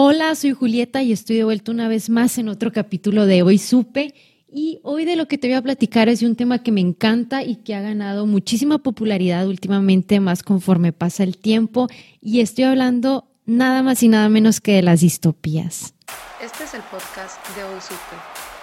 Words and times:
Hola, 0.00 0.32
soy 0.36 0.52
Julieta 0.52 1.02
y 1.02 1.10
estoy 1.10 1.38
de 1.38 1.42
vuelta 1.42 1.72
una 1.72 1.88
vez 1.88 2.08
más 2.08 2.38
en 2.38 2.48
otro 2.48 2.72
capítulo 2.72 3.26
de 3.26 3.42
Hoy 3.42 3.58
Supe. 3.58 4.14
Y 4.48 4.78
hoy 4.84 5.04
de 5.04 5.16
lo 5.16 5.26
que 5.26 5.38
te 5.38 5.48
voy 5.48 5.56
a 5.56 5.62
platicar 5.62 6.08
es 6.08 6.20
de 6.20 6.26
un 6.26 6.36
tema 6.36 6.62
que 6.62 6.70
me 6.70 6.80
encanta 6.80 7.42
y 7.42 7.56
que 7.56 7.74
ha 7.74 7.80
ganado 7.80 8.24
muchísima 8.24 8.78
popularidad 8.78 9.48
últimamente, 9.48 10.20
más 10.20 10.44
conforme 10.44 10.92
pasa 10.92 11.24
el 11.24 11.36
tiempo. 11.36 11.88
Y 12.20 12.38
estoy 12.42 12.62
hablando 12.62 13.26
nada 13.44 13.82
más 13.82 14.00
y 14.04 14.08
nada 14.08 14.28
menos 14.28 14.60
que 14.60 14.74
de 14.74 14.82
las 14.82 15.00
distopías. 15.00 15.94
Este 16.40 16.62
es 16.62 16.74
el 16.74 16.82
podcast 16.82 17.44
de 17.56 17.64
Hoy 17.64 17.80
Supe. 17.80 18.16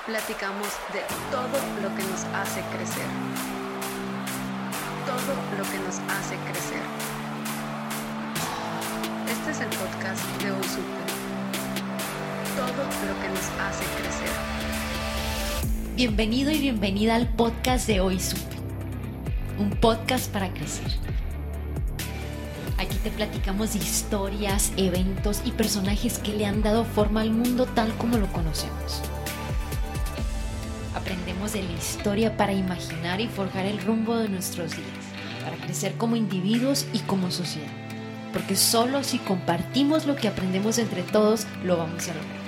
Platicamos 0.05 0.69
de 0.93 1.01
todo 1.31 1.59
lo 1.83 1.93
que 1.97 2.03
nos 2.03 2.23
hace 2.33 2.61
crecer. 2.73 3.09
Todo 5.05 5.35
lo 5.57 5.69
que 5.69 5.79
nos 5.79 5.99
hace 6.15 6.37
crecer. 6.49 6.81
Este 9.29 9.51
es 9.51 9.59
el 9.59 9.67
podcast 9.77 10.41
de 10.41 10.51
Hoy 10.51 10.63
Supe. 10.63 11.14
Todo 12.55 12.67
lo 12.67 13.21
que 13.21 13.27
nos 13.27 13.49
hace 13.59 13.83
crecer. 13.97 14.29
Bienvenido 15.97 16.51
y 16.51 16.59
bienvenida 16.59 17.15
al 17.15 17.27
podcast 17.27 17.85
de 17.85 17.99
Hoy 17.99 18.17
Supe. 18.17 18.55
Un 19.59 19.71
podcast 19.71 20.31
para 20.31 20.53
crecer. 20.53 20.85
Aquí 22.77 22.95
te 23.03 23.09
platicamos 23.09 23.75
historias, 23.75 24.71
eventos 24.77 25.41
y 25.43 25.51
personajes 25.51 26.17
que 26.19 26.31
le 26.31 26.45
han 26.45 26.61
dado 26.63 26.85
forma 26.85 27.19
al 27.19 27.31
mundo 27.31 27.65
tal 27.65 27.93
como 27.97 28.17
lo 28.17 28.27
conocemos. 28.31 29.01
Aprendemos 30.95 31.51
de 31.51 31.61
la 31.61 31.73
historia 31.73 32.37
para 32.37 32.53
imaginar 32.53 33.19
y 33.19 33.27
forjar 33.27 33.65
el 33.65 33.81
rumbo 33.81 34.15
de 34.15 34.29
nuestros 34.29 34.71
días, 34.71 34.87
para 35.43 35.57
crecer 35.57 35.95
como 35.95 36.15
individuos 36.15 36.85
y 36.93 36.99
como 36.99 37.31
sociedad. 37.31 37.67
Porque 38.31 38.55
solo 38.55 39.03
si 39.03 39.17
compartimos 39.17 40.05
lo 40.05 40.15
que 40.15 40.29
aprendemos 40.29 40.77
entre 40.77 41.03
todos, 41.03 41.47
lo 41.61 41.75
vamos 41.75 42.07
a 42.07 42.13
lograr. 42.13 42.44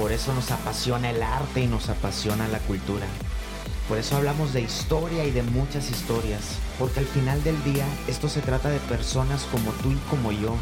Por 0.00 0.12
eso 0.12 0.32
nos 0.32 0.50
apasiona 0.50 1.10
el 1.10 1.22
arte 1.22 1.60
y 1.60 1.66
nos 1.66 1.90
apasiona 1.90 2.48
la 2.48 2.58
cultura. 2.60 3.06
Por 3.86 3.98
eso 3.98 4.16
hablamos 4.16 4.54
de 4.54 4.62
historia 4.62 5.26
y 5.26 5.30
de 5.30 5.42
muchas 5.42 5.90
historias. 5.90 6.56
Porque 6.78 7.00
al 7.00 7.06
final 7.06 7.44
del 7.44 7.62
día 7.64 7.84
esto 8.08 8.26
se 8.30 8.40
trata 8.40 8.70
de 8.70 8.78
personas 8.78 9.46
como 9.52 9.70
tú 9.72 9.90
y 9.90 9.98
como 10.08 10.32
yo. 10.32 10.56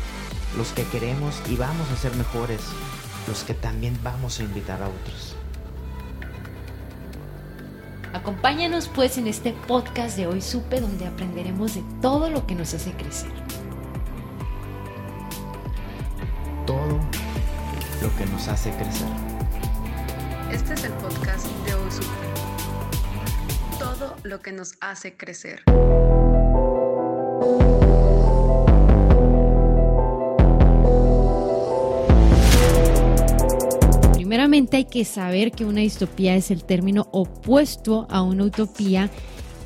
Los 0.57 0.73
que 0.73 0.83
queremos 0.83 1.41
y 1.49 1.55
vamos 1.55 1.89
a 1.93 1.97
ser 1.97 2.17
mejores. 2.17 2.63
Los 3.29 3.45
que 3.45 3.55
también 3.55 3.97
vamos 4.03 4.41
a 4.41 4.43
invitar 4.43 4.83
a 4.83 4.89
otros. 4.89 5.37
Acompáñanos 8.13 8.89
pues 8.89 9.19
en 9.19 9.29
este 9.29 9.53
podcast 9.53 10.17
de 10.17 10.27
Hoy 10.27 10.43
Supe 10.43 10.81
donde 10.81 11.07
aprenderemos 11.07 11.77
de 11.77 11.85
todo 12.03 12.29
lo 12.29 12.45
que 12.45 12.57
nos 12.57 12.75
hace 12.75 12.91
crecer. 12.91 13.31
Todo 16.67 16.99
lo 18.03 18.17
que 18.17 18.27
nos 18.27 18.49
hace 18.49 18.73
crecer. 18.73 19.28
Este 20.53 20.73
es 20.73 20.85
el 20.85 20.93
podcast 20.93 21.47
de 21.67 21.75
Hoy. 21.75 21.91
Todo 23.79 24.17
lo 24.23 24.41
que 24.41 24.51
nos 24.53 24.75
hace 24.81 25.15
crecer. 25.15 25.63
Primeramente 34.15 34.79
hay 34.79 34.85
que 34.87 35.05
saber 35.05 35.53
que 35.53 35.67
una 35.67 35.81
distopía 35.81 36.35
es 36.35 36.51
el 36.51 36.65
término 36.65 37.09
opuesto 37.13 38.07
a 38.09 38.23
una 38.23 38.45
utopía 38.45 39.11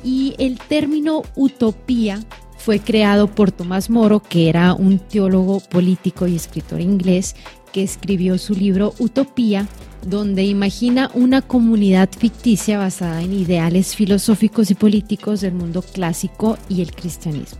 y 0.03 0.35
el 0.37 0.59
término 0.59 1.21
utopía 1.35 2.19
fue 2.57 2.79
creado 2.79 3.27
por 3.27 3.51
Tomás 3.51 3.89
Moro, 3.89 4.21
que 4.21 4.49
era 4.49 4.73
un 4.73 4.99
teólogo 4.99 5.61
político 5.61 6.27
y 6.27 6.35
escritor 6.35 6.81
inglés 6.81 7.35
que 7.73 7.83
escribió 7.83 8.37
su 8.37 8.53
libro 8.53 8.93
Utopía, 8.99 9.67
donde 10.05 10.43
imagina 10.43 11.09
una 11.13 11.41
comunidad 11.41 12.09
ficticia 12.17 12.77
basada 12.77 13.21
en 13.21 13.33
ideales 13.33 13.95
filosóficos 13.95 14.71
y 14.71 14.75
políticos 14.75 15.41
del 15.41 15.53
mundo 15.53 15.81
clásico 15.81 16.57
y 16.69 16.81
el 16.81 16.91
cristianismo. 16.93 17.59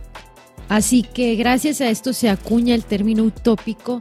Así 0.68 1.02
que 1.02 1.36
gracias 1.36 1.80
a 1.80 1.90
esto 1.90 2.12
se 2.12 2.30
acuña 2.30 2.74
el 2.74 2.84
término 2.84 3.22
utópico 3.22 4.00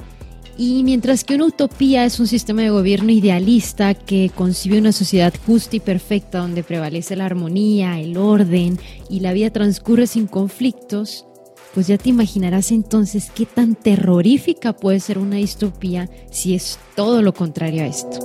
y 0.58 0.84
mientras 0.84 1.24
que 1.24 1.36
una 1.36 1.46
utopía 1.46 2.06
es 2.06 2.20
un 2.20 2.28
sistema 2.28 2.62
de 2.62 2.70
gobierno 2.70 3.12
idealista 3.12 3.96
que 3.96 4.32
concibe 4.34 4.78
una 4.78 4.92
sociedad 4.92 5.34
justa 5.46 5.78
y 5.78 5.80
perfecta 5.80 6.40
donde 6.40 6.64
prevalece 6.64 7.16
la 7.16 7.26
armonía, 7.26 8.00
el 8.00 8.18
orden 8.18 8.80
y 9.10 9.22
la 9.22 9.34
vida 9.34 9.50
transcurre 9.50 10.06
sin 10.06 10.28
conflictos, 10.28 11.26
pues 11.74 11.88
ya 11.88 11.98
te 11.98 12.10
imaginarás 12.10 12.72
entonces 12.72 13.32
qué 13.34 13.46
tan 13.46 13.76
terrorífica 13.76 14.74
puede 14.74 15.00
ser 15.00 15.18
una 15.18 15.38
distopía 15.38 16.10
si 16.32 16.54
es 16.54 16.78
todo 16.96 17.22
lo 17.22 17.34
contrario 17.34 17.84
a 17.84 17.88
esto. 17.88 18.20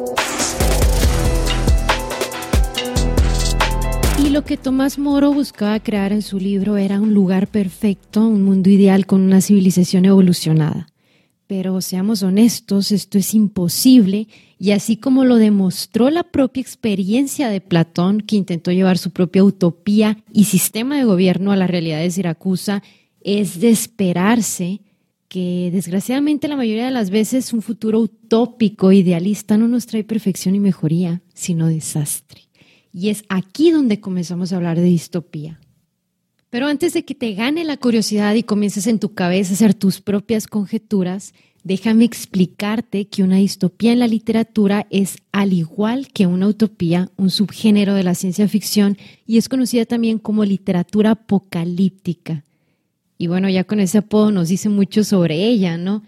Y 4.23 4.31
lo 4.31 4.45
que 4.45 4.57
Tomás 4.57 4.99
Moro 4.99 5.33
buscaba 5.33 5.81
crear 5.81 6.13
en 6.13 6.23
su 6.23 6.39
libro 6.39 6.77
era 6.77 7.01
un 7.01 7.15
lugar 7.15 7.47
perfecto, 7.47 8.27
un 8.27 8.43
mundo 8.43 8.69
ideal 8.69 9.07
con 9.07 9.23
una 9.23 9.41
civilización 9.41 10.05
evolucionada. 10.05 10.89
Pero 11.47 11.81
seamos 11.81 12.23
honestos, 12.23 12.93
esto 12.93 13.17
es 13.17 13.33
imposible 13.33 14.29
y 14.59 14.73
así 14.73 14.99
como 14.99 15.25
lo 15.25 15.37
demostró 15.37 16.11
la 16.11 16.25
propia 16.25 16.61
experiencia 16.61 17.49
de 17.49 17.63
Platón, 17.63 18.21
que 18.21 18.37
intentó 18.37 18.71
llevar 18.71 18.99
su 18.99 19.13
propia 19.13 19.45
utopía 19.45 20.19
y 20.31 20.45
sistema 20.45 20.99
de 20.99 21.05
gobierno 21.05 21.53
a 21.53 21.57
la 21.57 21.67
realidad 21.67 22.01
de 22.01 22.11
Siracusa, 22.11 22.83
es 23.21 23.61
de 23.61 23.71
esperarse 23.71 24.81
que 25.29 25.71
desgraciadamente 25.73 26.49
la 26.49 26.57
mayoría 26.57 26.87
de 26.87 26.91
las 26.91 27.11
veces 27.11 27.53
un 27.53 27.63
futuro 27.63 28.01
utópico, 28.01 28.93
idealista, 28.93 29.59
no 29.59 29.69
nos 29.69 29.87
trae 29.87 30.05
perfección 30.05 30.55
y 30.55 30.61
mejoría, 30.61 31.23
sino 31.35 31.69
desastre. 31.69 32.43
Y 32.93 33.11
es 33.11 33.25
aquí 33.29 33.71
donde 33.71 34.01
comenzamos 34.01 34.53
a 34.53 34.57
hablar 34.57 34.79
de 34.79 34.85
distopía. 34.85 35.61
Pero 36.51 36.67
antes 36.67 36.95
de 36.95 37.05
que 37.05 37.15
te 37.15 37.35
gane 37.35 37.65
la 37.65 37.77
curiosidad 37.77 38.35
y 38.35 38.43
comiences 38.43 38.87
en 38.87 38.99
tu 38.99 39.13
cabeza 39.13 39.53
a 39.53 39.55
hacer 39.55 39.75
tus 39.75 40.01
propias 40.01 40.47
conjeturas, 40.47 41.35
déjame 41.63 42.07
explicarte 42.07 43.07
que 43.09 43.23
una 43.23 43.37
distopía 43.37 43.93
en 43.93 43.99
la 43.99 44.09
literatura 44.09 44.87
es, 44.89 45.19
al 45.31 45.53
igual 45.53 46.09
que 46.09 46.27
una 46.27 46.47
utopía, 46.47 47.11
un 47.17 47.29
subgénero 47.29 47.93
de 47.93 48.05
la 48.05 48.15
ciencia 48.15 48.49
ficción 48.49 48.97
y 49.27 49.37
es 49.37 49.51
conocida 49.51 49.85
también 49.85 50.19
como 50.19 50.47
literatura 50.47 51.11
apocalíptica. 51.11 52.45
Y 53.19 53.27
bueno, 53.27 53.49
ya 53.49 53.65
con 53.65 53.81
ese 53.81 53.99
apodo 53.99 54.31
nos 54.31 54.49
dice 54.49 54.69
mucho 54.69 55.05
sobre 55.05 55.45
ella, 55.45 55.77
¿no? 55.77 56.03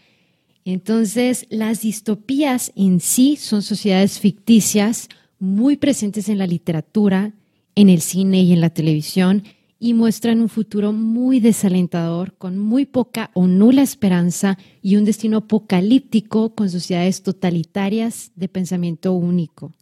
Entonces, 0.65 1.47
las 1.51 1.83
distopías 1.83 2.73
en 2.77 3.01
sí 3.01 3.37
son 3.37 3.63
sociedades 3.63 4.21
ficticias 4.21 5.09
muy 5.41 5.77
presentes 5.77 6.29
en 6.29 6.39
la 6.39 6.47
literatura, 6.47 7.33
en 7.75 7.89
el 7.89 8.01
cine 8.01 8.43
y 8.43 8.53
en 8.53 8.61
la 8.61 8.71
televisión 8.71 9.43
y 9.83 9.95
muestran 9.95 10.43
un 10.43 10.51
futuro 10.51 10.93
muy 10.93 11.41
desalentador, 11.41 12.35
con 12.35 12.59
muy 12.59 12.85
poca 12.85 13.31
o 13.33 13.47
nula 13.47 13.81
esperanza 13.81 14.59
y 14.83 14.97
un 14.97 15.07
destino 15.07 15.39
apocalíptico 15.39 16.55
con 16.55 16.69
sociedades 16.69 17.23
totalitarias 17.23 18.31
de 18.37 18.49
pensamiento 18.49 19.15
único, 19.15 19.73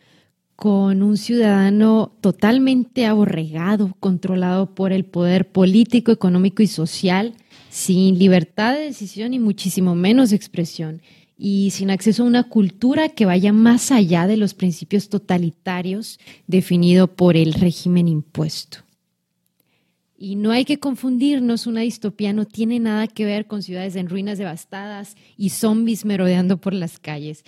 con 0.58 1.04
un 1.04 1.16
ciudadano 1.16 2.16
totalmente 2.20 3.06
aborregado, 3.06 3.94
controlado 4.00 4.74
por 4.74 4.92
el 4.92 5.04
poder 5.04 5.52
político, 5.52 6.10
económico 6.10 6.64
y 6.64 6.66
social, 6.66 7.34
sin 7.70 8.18
libertad 8.18 8.74
de 8.74 8.80
decisión 8.80 9.34
y 9.34 9.38
muchísimo 9.38 9.94
menos 9.94 10.32
expresión, 10.32 11.00
y 11.36 11.70
sin 11.70 11.90
acceso 11.90 12.24
a 12.24 12.26
una 12.26 12.42
cultura 12.42 13.08
que 13.08 13.24
vaya 13.24 13.52
más 13.52 13.92
allá 13.92 14.26
de 14.26 14.36
los 14.36 14.54
principios 14.54 15.08
totalitarios 15.08 16.18
definidos 16.48 17.08
por 17.10 17.36
el 17.36 17.52
régimen 17.52 18.08
impuesto. 18.08 18.78
Y 20.18 20.34
no 20.34 20.50
hay 20.50 20.64
que 20.64 20.80
confundirnos, 20.80 21.68
una 21.68 21.82
distopía 21.82 22.32
no 22.32 22.46
tiene 22.46 22.80
nada 22.80 23.06
que 23.06 23.24
ver 23.24 23.46
con 23.46 23.62
ciudades 23.62 23.94
en 23.94 24.08
ruinas 24.08 24.38
devastadas 24.38 25.14
y 25.36 25.50
zombies 25.50 26.04
merodeando 26.04 26.56
por 26.56 26.74
las 26.74 26.98
calles. 26.98 27.44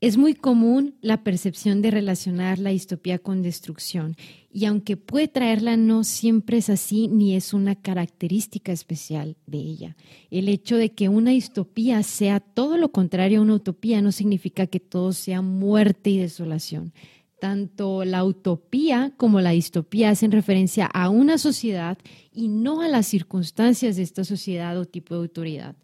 Es 0.00 0.16
muy 0.16 0.32
común 0.32 0.94
la 1.02 1.22
percepción 1.22 1.82
de 1.82 1.90
relacionar 1.90 2.58
la 2.58 2.70
distopía 2.70 3.18
con 3.18 3.42
destrucción 3.42 4.16
y 4.50 4.64
aunque 4.64 4.96
puede 4.96 5.28
traerla, 5.28 5.76
no 5.76 6.04
siempre 6.04 6.56
es 6.56 6.70
así 6.70 7.06
ni 7.08 7.36
es 7.36 7.52
una 7.52 7.74
característica 7.74 8.72
especial 8.72 9.36
de 9.46 9.58
ella. 9.58 9.96
El 10.30 10.48
hecho 10.48 10.78
de 10.78 10.92
que 10.92 11.10
una 11.10 11.32
distopía 11.32 12.02
sea 12.02 12.40
todo 12.40 12.78
lo 12.78 12.92
contrario 12.92 13.40
a 13.40 13.42
una 13.42 13.56
utopía 13.56 14.00
no 14.00 14.10
significa 14.10 14.66
que 14.66 14.80
todo 14.80 15.12
sea 15.12 15.42
muerte 15.42 16.08
y 16.08 16.16
desolación. 16.16 16.94
Tanto 17.38 18.06
la 18.06 18.24
utopía 18.24 19.12
como 19.18 19.42
la 19.42 19.50
distopía 19.50 20.08
hacen 20.08 20.32
referencia 20.32 20.86
a 20.86 21.10
una 21.10 21.36
sociedad 21.36 21.98
y 22.32 22.48
no 22.48 22.80
a 22.80 22.88
las 22.88 23.06
circunstancias 23.06 23.96
de 23.96 24.02
esta 24.02 24.24
sociedad 24.24 24.78
o 24.78 24.86
tipo 24.86 25.14
de 25.14 25.20
autoridad. 25.20 25.76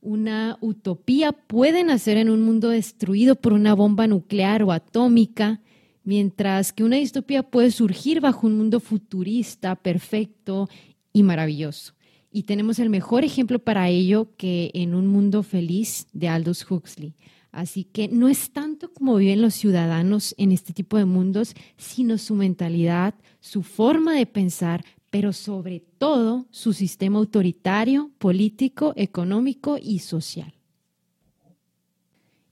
Una 0.00 0.58
utopía 0.60 1.32
puede 1.32 1.82
nacer 1.82 2.16
en 2.18 2.30
un 2.30 2.42
mundo 2.42 2.68
destruido 2.68 3.34
por 3.34 3.52
una 3.52 3.74
bomba 3.74 4.06
nuclear 4.06 4.62
o 4.62 4.72
atómica, 4.72 5.60
mientras 6.04 6.72
que 6.72 6.84
una 6.84 6.96
distopía 6.96 7.42
puede 7.42 7.70
surgir 7.70 8.20
bajo 8.20 8.46
un 8.46 8.56
mundo 8.56 8.80
futurista, 8.80 9.74
perfecto 9.74 10.68
y 11.12 11.22
maravilloso. 11.22 11.94
Y 12.30 12.44
tenemos 12.44 12.78
el 12.78 12.90
mejor 12.90 13.24
ejemplo 13.24 13.58
para 13.58 13.88
ello 13.88 14.28
que 14.36 14.70
en 14.74 14.94
Un 14.94 15.06
Mundo 15.06 15.42
Feliz 15.42 16.06
de 16.12 16.28
Aldous 16.28 16.70
Huxley. 16.70 17.14
Así 17.50 17.84
que 17.84 18.08
no 18.08 18.28
es 18.28 18.50
tanto 18.52 18.92
como 18.92 19.16
viven 19.16 19.42
los 19.42 19.54
ciudadanos 19.54 20.34
en 20.38 20.52
este 20.52 20.72
tipo 20.72 20.98
de 20.98 21.06
mundos, 21.06 21.54
sino 21.76 22.18
su 22.18 22.34
mentalidad, 22.34 23.14
su 23.40 23.62
forma 23.62 24.14
de 24.14 24.26
pensar, 24.26 24.84
pero 25.10 25.32
sobre 25.32 25.80
todo 25.80 26.46
su 26.50 26.72
sistema 26.72 27.18
autoritario, 27.18 28.10
político, 28.18 28.92
económico 28.96 29.78
y 29.80 30.00
social. 30.00 30.52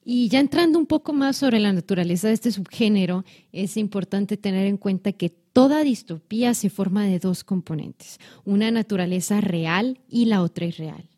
Y 0.09 0.29
ya 0.29 0.39
entrando 0.39 0.79
un 0.79 0.87
poco 0.87 1.13
más 1.13 1.37
sobre 1.37 1.59
la 1.59 1.73
naturaleza 1.73 2.29
de 2.29 2.35
este 2.35 2.53
subgénero, 2.53 3.25
es 3.53 3.77
importante 3.77 4.37
tener 4.37 4.67
en 4.67 4.77
cuenta 4.77 5.13
que 5.13 5.31
toda 5.31 5.83
distopía 5.83 6.55
se 6.55 6.71
forma 6.71 7.05
de 7.05 7.19
dos 7.19 7.43
componentes, 7.43 8.21
una 8.45 8.71
naturaleza 8.71 9.41
real 9.41 9.99
y 10.09 10.27
la 10.27 10.43
otra 10.43 10.67
irreal. 10.67 11.09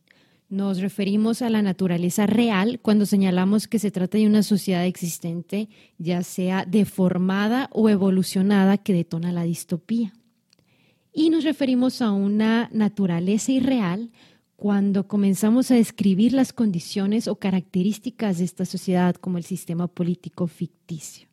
Nos 0.49 0.79
referimos 0.79 1.43
a 1.43 1.51
la 1.51 1.61
naturaleza 1.61 2.27
real 2.27 2.81
cuando 2.81 3.05
señalamos 3.05 3.69
que 3.69 3.79
se 3.79 3.91
trata 3.91 4.17
de 4.17 4.27
una 4.27 4.43
sociedad 4.43 4.87
existente, 4.87 5.69
ya 5.99 6.23
sea 6.23 6.65
deformada 6.65 7.69
o 7.73 7.91
evolucionada, 7.91 8.79
que 8.79 8.95
detona 8.95 9.33
la 9.33 9.43
distopía 9.43 10.15
y 11.19 11.31
nos 11.31 11.43
referimos 11.43 12.01
a 12.01 12.13
una 12.13 12.71
naturaleza 12.73 13.51
irreal 13.51 14.13
cuando 14.55 15.09
comenzamos 15.09 15.69
a 15.73 15.75
describir 15.75 16.33
las 16.33 16.53
condiciones 16.53 17.27
o 17.27 17.35
características 17.35 18.39
de 18.39 18.45
esta 18.45 18.65
sociedad 18.65 19.17
como 19.17 19.37
el 19.37 19.43
sistema 19.43 19.89
político 19.89 20.47
ficticio. 20.47 21.27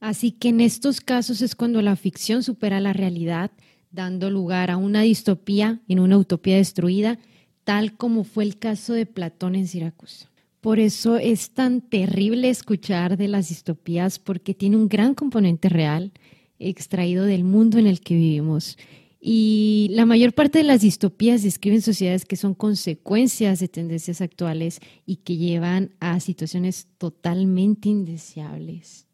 Así 0.00 0.32
que 0.32 0.48
en 0.48 0.60
estos 0.60 1.00
casos 1.00 1.40
es 1.40 1.54
cuando 1.54 1.82
la 1.82 1.94
ficción 1.94 2.42
supera 2.42 2.80
la 2.80 2.92
realidad, 2.92 3.52
dando 3.92 4.28
lugar 4.28 4.72
a 4.72 4.76
una 4.76 5.02
distopía 5.02 5.82
en 5.86 6.00
una 6.00 6.18
utopía 6.18 6.56
destruida, 6.56 7.20
tal 7.62 7.96
como 7.96 8.24
fue 8.24 8.42
el 8.42 8.58
caso 8.58 8.92
de 8.92 9.06
Platón 9.06 9.54
en 9.54 9.68
Siracusa. 9.68 10.32
Por 10.60 10.80
eso 10.80 11.18
es 11.18 11.50
tan 11.50 11.80
terrible 11.80 12.50
escuchar 12.50 13.16
de 13.16 13.28
las 13.28 13.50
distopías 13.50 14.18
porque 14.18 14.52
tiene 14.52 14.76
un 14.76 14.88
gran 14.88 15.14
componente 15.14 15.68
real, 15.68 16.10
extraído 16.58 17.24
del 17.24 17.44
mundo 17.44 17.78
en 17.78 17.86
el 17.86 18.00
que 18.00 18.14
vivimos. 18.14 18.78
Y 19.20 19.88
la 19.92 20.04
mayor 20.04 20.34
parte 20.34 20.58
de 20.58 20.64
las 20.64 20.82
distopías 20.82 21.42
describen 21.42 21.80
sociedades 21.80 22.26
que 22.26 22.36
son 22.36 22.54
consecuencias 22.54 23.58
de 23.58 23.68
tendencias 23.68 24.20
actuales 24.20 24.80
y 25.06 25.16
que 25.16 25.36
llevan 25.38 25.94
a 25.98 26.20
situaciones 26.20 26.88
totalmente 26.98 27.88
indeseables. 27.88 29.06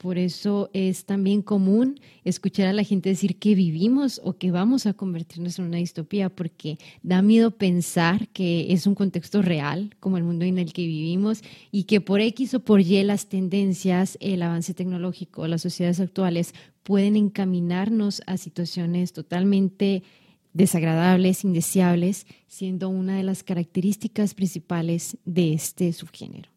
Por 0.00 0.16
eso 0.16 0.70
es 0.72 1.04
también 1.04 1.42
común 1.42 2.00
escuchar 2.24 2.68
a 2.68 2.72
la 2.72 2.84
gente 2.84 3.10
decir 3.10 3.38
que 3.38 3.54
vivimos 3.54 4.18
o 4.24 4.38
que 4.38 4.50
vamos 4.50 4.86
a 4.86 4.94
convertirnos 4.94 5.58
en 5.58 5.66
una 5.66 5.76
distopía, 5.76 6.30
porque 6.30 6.78
da 7.02 7.20
miedo 7.20 7.50
pensar 7.50 8.28
que 8.28 8.72
es 8.72 8.86
un 8.86 8.94
contexto 8.94 9.42
real, 9.42 9.94
como 10.00 10.16
el 10.16 10.24
mundo 10.24 10.46
en 10.46 10.56
el 10.56 10.72
que 10.72 10.86
vivimos, 10.86 11.42
y 11.70 11.84
que 11.84 12.00
por 12.00 12.22
X 12.22 12.54
o 12.54 12.60
por 12.60 12.80
Y 12.80 13.04
las 13.04 13.28
tendencias, 13.28 14.16
el 14.22 14.40
avance 14.40 14.72
tecnológico, 14.72 15.46
las 15.46 15.60
sociedades 15.60 16.00
actuales 16.00 16.54
pueden 16.82 17.14
encaminarnos 17.14 18.22
a 18.26 18.38
situaciones 18.38 19.12
totalmente 19.12 20.02
desagradables, 20.54 21.44
indeseables, 21.44 22.26
siendo 22.46 22.88
una 22.88 23.18
de 23.18 23.22
las 23.22 23.42
características 23.42 24.32
principales 24.32 25.18
de 25.26 25.52
este 25.52 25.92
subgénero. 25.92 26.48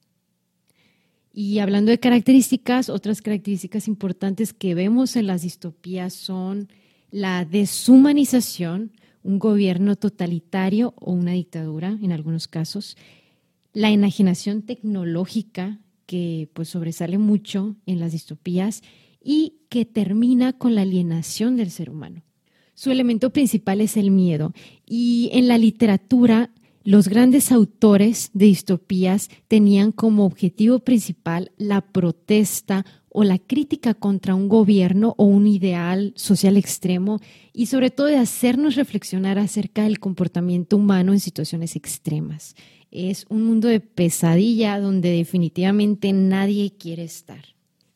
Y 1.35 1.57
hablando 1.57 1.89
de 1.89 2.00
características, 2.00 2.89
otras 2.89 3.24
características 3.24 3.88
importantes 3.88 4.53
que 4.53 4.75
vemos 4.75 5.15
en 5.15 5.25
las 5.25 5.41
distopías 5.41 6.13
son 6.13 6.69
la 7.09 7.44
deshumanización, 7.44 8.91
un 9.24 9.39
gobierno 9.39 9.95
totalitario 9.95 10.94
o 10.95 11.12
una 11.12 11.31
dictadura 11.31 11.97
en 12.03 12.12
algunos 12.12 12.47
casos, 12.47 12.97
la 13.74 13.89
enajenación 13.89 14.62
tecnológica 14.62 15.80
que 16.06 16.50
pues 16.53 16.69
sobresale 16.69 17.18
mucho 17.18 17.75
en 17.88 18.00
las 18.00 18.12
distopías 18.12 18.83
y 19.24 19.62
que 19.69 19.86
termina 19.86 20.53
con 20.53 20.75
la 20.75 20.81
alienación 20.81 21.56
del 21.56 21.71
ser 21.71 21.89
humano. 21.89 22.21
Su 22.75 22.91
elemento 22.91 23.31
principal 23.31 23.81
es 23.81 23.97
el 23.97 24.12
miedo 24.12 24.53
y 24.86 25.31
en 25.33 25.47
la 25.47 25.57
literatura 25.57 26.51
los 26.83 27.07
grandes 27.07 27.51
autores 27.51 28.30
de 28.33 28.47
distopías 28.47 29.30
tenían 29.47 29.91
como 29.91 30.25
objetivo 30.25 30.80
principal 30.80 31.51
la 31.57 31.81
protesta 31.81 32.85
o 33.09 33.24
la 33.24 33.38
crítica 33.38 33.94
contra 33.94 34.35
un 34.35 34.50
gobierno 34.50 35.13
o 35.18 35.25
un 35.25 35.47
ideal 35.47 36.13
social 36.15 36.57
extremo 36.57 37.19
y 37.53 37.68
sobre 37.68 37.91
todo 37.91 38.07
de 38.07 38.18
hacernos 38.18 38.75
reflexionar 38.75 39.38
acerca 39.38 39.83
del 39.83 40.00
comportamiento 40.00 40.77
humano 40.77 41.13
en 41.13 41.19
situaciones 41.19 41.75
extremas. 41.75 42.56
Es 42.91 43.25
un 43.29 43.44
mundo 43.44 43.68
de 43.68 43.79
pesadilla 43.79 44.79
donde 44.79 45.12
definitivamente 45.12 46.12
nadie 46.12 46.74
quiere 46.77 47.03
estar. 47.03 47.45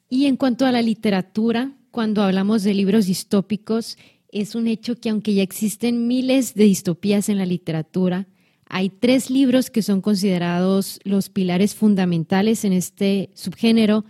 Y 0.09 0.27
en 0.27 0.37
cuanto 0.37 0.65
a 0.65 0.71
la 0.71 0.81
literatura, 0.81 1.73
cuando 1.91 2.21
hablamos 2.21 2.63
de 2.63 2.73
libros 2.73 3.07
distópicos, 3.07 3.97
es 4.31 4.55
un 4.55 4.67
hecho 4.67 4.99
que 4.99 5.09
aunque 5.09 5.33
ya 5.33 5.43
existen 5.43 6.07
miles 6.07 6.53
de 6.53 6.65
distopías 6.65 7.27
en 7.27 7.37
la 7.37 7.45
literatura, 7.45 8.27
hay 8.69 8.89
tres 8.89 9.29
libros 9.29 9.69
que 9.69 9.81
son 9.81 10.01
considerados 10.01 10.99
los 11.03 11.29
pilares 11.29 11.75
fundamentales 11.75 12.65
en 12.65 12.73
este 12.73 13.29
subgénero 13.33 14.05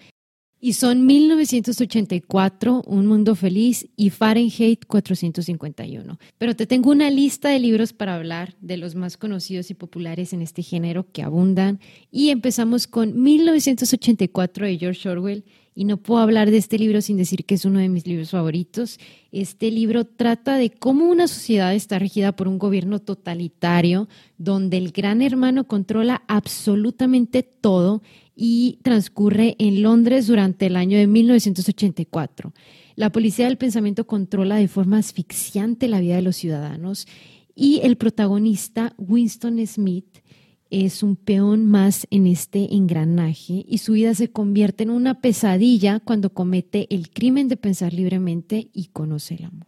y 0.59 0.73
son 0.73 1.05
1984, 1.05 2.81
Un 2.87 3.05
Mundo 3.05 3.35
Feliz 3.35 3.87
y 3.95 4.09
Fahrenheit 4.09 4.85
451. 4.87 6.17
Pero 6.37 6.55
te 6.55 6.65
tengo 6.65 6.89
una 6.89 7.11
lista 7.11 7.49
de 7.49 7.59
libros 7.59 7.93
para 7.93 8.15
hablar 8.15 8.55
de 8.59 8.77
los 8.77 8.95
más 8.95 9.17
conocidos 9.17 9.69
y 9.69 9.75
populares 9.75 10.33
en 10.33 10.41
este 10.41 10.63
género 10.63 11.11
que 11.11 11.21
abundan 11.21 11.79
y 12.11 12.29
empezamos 12.29 12.87
con 12.87 13.21
1984 13.21 14.65
de 14.65 14.77
George 14.77 15.07
Orwell 15.07 15.45
y 15.77 15.85
no 15.85 15.97
puedo 15.97 16.21
hablar 16.21 16.49
de 16.49 16.57
este 16.57 16.79
libro 16.79 17.01
sin 17.01 17.17
decir 17.17 17.45
que 17.45 17.53
es 17.53 17.63
uno 17.63 17.77
de 17.77 17.87
mis 17.87 18.07
libros 18.07 18.31
favoritos. 18.31 18.99
Este 19.31 19.69
libro 19.69 20.05
trata 20.05 20.55
de 20.55 20.71
cómo 20.71 21.05
una 21.05 21.27
sociedad 21.27 21.71
está 21.75 21.99
regida 21.99 22.35
por 22.35 22.47
un 22.47 22.57
gobierno 22.57 22.97
totalitario 22.97 24.09
donde 24.39 24.77
el 24.77 24.91
gran 24.91 25.21
hermano 25.21 25.67
controla 25.67 26.23
absolutamente 26.27 27.43
todo 27.43 28.01
y 28.35 28.79
transcurre 28.81 29.55
en 29.59 29.83
Londres 29.83 30.25
durante 30.25 30.65
el 30.65 30.77
año 30.77 30.97
de 30.97 31.05
1984. 31.05 32.53
La 32.95 33.11
policía 33.11 33.45
del 33.45 33.59
pensamiento 33.59 34.07
controla 34.07 34.55
de 34.55 34.67
forma 34.67 34.97
asfixiante 34.97 35.87
la 35.87 35.99
vida 35.99 36.15
de 36.15 36.23
los 36.23 36.37
ciudadanos 36.37 37.05
y 37.53 37.81
el 37.83 37.97
protagonista, 37.97 38.95
Winston 38.97 39.63
Smith, 39.67 40.23
es 40.69 41.03
un 41.03 41.15
peón 41.15 41.65
más 41.65 42.07
en 42.09 42.27
este 42.27 42.75
engranaje 42.75 43.65
y 43.67 43.77
su 43.79 43.93
vida 43.93 44.13
se 44.15 44.31
convierte 44.31 44.83
en 44.83 44.89
una 44.89 45.21
pesadilla 45.21 45.99
cuando 45.99 46.33
comete 46.33 46.87
el 46.93 47.09
crimen 47.09 47.47
de 47.47 47.57
pensar 47.57 47.93
libremente 47.93 48.69
y 48.73 48.85
conoce 48.87 49.35
el 49.35 49.45
amor. 49.45 49.67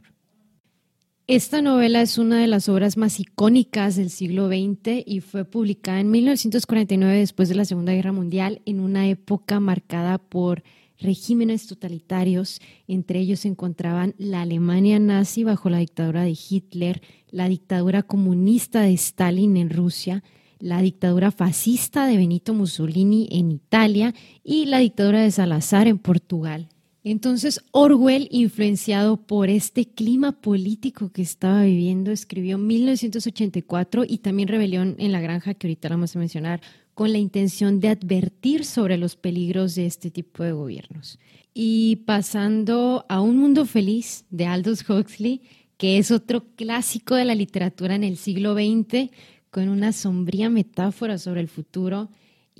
Esta 1.27 1.61
novela 1.61 2.01
es 2.01 2.17
una 2.17 2.39
de 2.39 2.47
las 2.47 2.69
obras 2.69 2.97
más 2.97 3.19
icónicas 3.19 3.95
del 3.95 4.09
siglo 4.09 4.47
XX 4.47 5.03
y 5.05 5.19
fue 5.19 5.45
publicada 5.45 5.99
en 5.99 6.09
1949 6.09 7.19
después 7.19 7.49
de 7.49 7.55
la 7.55 7.65
Segunda 7.65 7.93
Guerra 7.93 8.11
Mundial 8.11 8.63
en 8.65 8.79
una 8.79 9.07
época 9.07 9.59
marcada 9.59 10.17
por 10.17 10.63
regímenes 10.99 11.67
totalitarios. 11.67 12.59
Entre 12.87 13.19
ellos 13.19 13.41
se 13.41 13.47
encontraban 13.47 14.15
la 14.17 14.41
Alemania 14.41 14.99
nazi 14.99 15.43
bajo 15.43 15.69
la 15.69 15.77
dictadura 15.77 16.23
de 16.23 16.35
Hitler, 16.49 17.03
la 17.29 17.47
dictadura 17.47 18.01
comunista 18.01 18.81
de 18.81 18.93
Stalin 18.93 19.55
en 19.57 19.69
Rusia, 19.69 20.23
la 20.59 20.81
dictadura 20.81 21.31
fascista 21.31 22.05
de 22.05 22.17
Benito 22.17 22.53
Mussolini 22.53 23.27
en 23.31 23.51
Italia 23.51 24.13
y 24.43 24.65
la 24.65 24.79
dictadura 24.79 25.21
de 25.21 25.31
Salazar 25.31 25.87
en 25.87 25.97
Portugal, 25.97 26.69
Entonces 27.01 27.61
Orwell, 27.71 28.27
influenciado 28.29 29.17
por 29.17 29.49
este 29.49 29.85
clima 29.85 30.33
político 30.33 31.11
que 31.11 31.21
estaba 31.21 31.63
viviendo, 31.63 32.11
escribió 32.11 32.57
1984 32.57 34.03
y 34.07 34.17
también 34.17 34.49
Rebelión 34.49 34.95
en 34.99 35.13
la 35.13 35.21
Granja, 35.21 35.53
que 35.53 35.67
ahorita 35.67 35.87
vamos 35.87 36.15
a 36.15 36.19
mencionar, 36.19 36.61
con 36.93 37.13
la 37.13 37.17
intención 37.17 37.79
de 37.79 37.87
advertir 37.87 38.65
sobre 38.65 38.97
los 38.97 39.15
peligros 39.15 39.75
de 39.75 39.85
este 39.85 40.11
tipo 40.11 40.43
de 40.43 40.51
gobiernos. 40.51 41.17
Y 41.53 42.03
pasando 42.05 43.05
a 43.07 43.21
Un 43.21 43.37
Mundo 43.37 43.65
Feliz 43.65 44.25
de 44.29 44.45
Aldous 44.45 44.87
Huxley, 44.87 45.41
que 45.77 45.97
es 45.97 46.11
otro 46.11 46.43
clásico 46.57 47.15
de 47.15 47.23
la 47.23 47.35
literatura 47.35 47.95
en 47.95 48.03
el 48.03 48.17
siglo 48.17 48.53
XX, 48.53 49.09
con 49.51 49.69
una 49.69 49.91
sombría 49.91 50.49
metáfora 50.49 51.17
sobre 51.17 51.41
el 51.41 51.47
futuro 51.47 52.09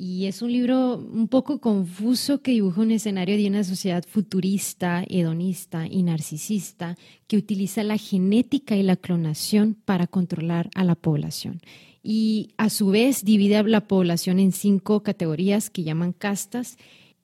y 0.01 0.27
es 0.27 0.41
un 0.41 0.53
libro 0.53 0.95
un 0.95 1.27
poco 1.27 1.59
confuso 1.59 2.41
que 2.41 2.51
dibuja 2.51 2.79
un 2.79 2.91
escenario 2.91 3.35
de 3.35 3.47
una 3.47 3.65
sociedad 3.65 4.05
futurista, 4.07 5.03
hedonista 5.09 5.87
y 5.87 6.03
narcisista 6.03 6.95
que 7.27 7.35
utiliza 7.35 7.83
la 7.83 7.97
genética 7.97 8.77
y 8.77 8.83
la 8.83 8.95
clonación 8.95 9.75
para 9.83 10.07
controlar 10.07 10.69
a 10.73 10.85
la 10.85 10.95
población. 10.95 11.59
Y 12.01 12.51
a 12.55 12.69
su 12.69 12.91
vez 12.91 13.25
divide 13.25 13.57
a 13.57 13.63
la 13.63 13.89
población 13.89 14.39
en 14.39 14.53
cinco 14.53 15.03
categorías 15.03 15.69
que 15.69 15.83
llaman 15.83 16.13
castas. 16.13 16.77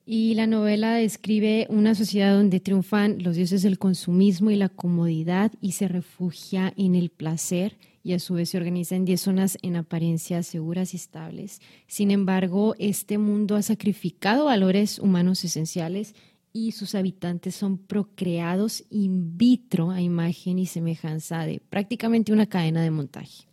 Y 0.04 0.34
la 0.34 0.46
novela 0.46 0.96
describe 0.96 1.66
una 1.70 1.94
sociedad 1.94 2.36
donde 2.36 2.60
triunfan 2.60 3.22
los 3.22 3.36
dioses 3.36 3.62
del 3.62 3.78
consumismo 3.78 4.50
y 4.50 4.56
la 4.56 4.68
comodidad 4.68 5.50
y 5.62 5.72
se 5.72 5.88
refugia 5.88 6.74
en 6.76 6.94
el 6.94 7.08
placer 7.08 7.78
y 8.06 8.12
a 8.12 8.20
su 8.20 8.34
vez 8.34 8.50
se 8.50 8.56
organiza 8.56 8.94
en 8.94 9.04
10 9.04 9.20
zonas 9.20 9.58
en 9.62 9.74
apariencia 9.74 10.44
seguras 10.44 10.94
y 10.94 10.96
estables. 10.96 11.60
Sin 11.88 12.12
embargo, 12.12 12.76
este 12.78 13.18
mundo 13.18 13.56
ha 13.56 13.62
sacrificado 13.62 14.44
valores 14.44 15.00
humanos 15.00 15.44
esenciales 15.44 16.14
y 16.52 16.70
sus 16.70 16.94
habitantes 16.94 17.56
son 17.56 17.78
procreados 17.78 18.84
in 18.90 19.36
vitro 19.36 19.90
a 19.90 20.00
imagen 20.00 20.60
y 20.60 20.66
semejanza 20.66 21.44
de 21.46 21.60
prácticamente 21.68 22.32
una 22.32 22.46
cadena 22.46 22.80
de 22.80 22.92
montaje. 22.92 23.48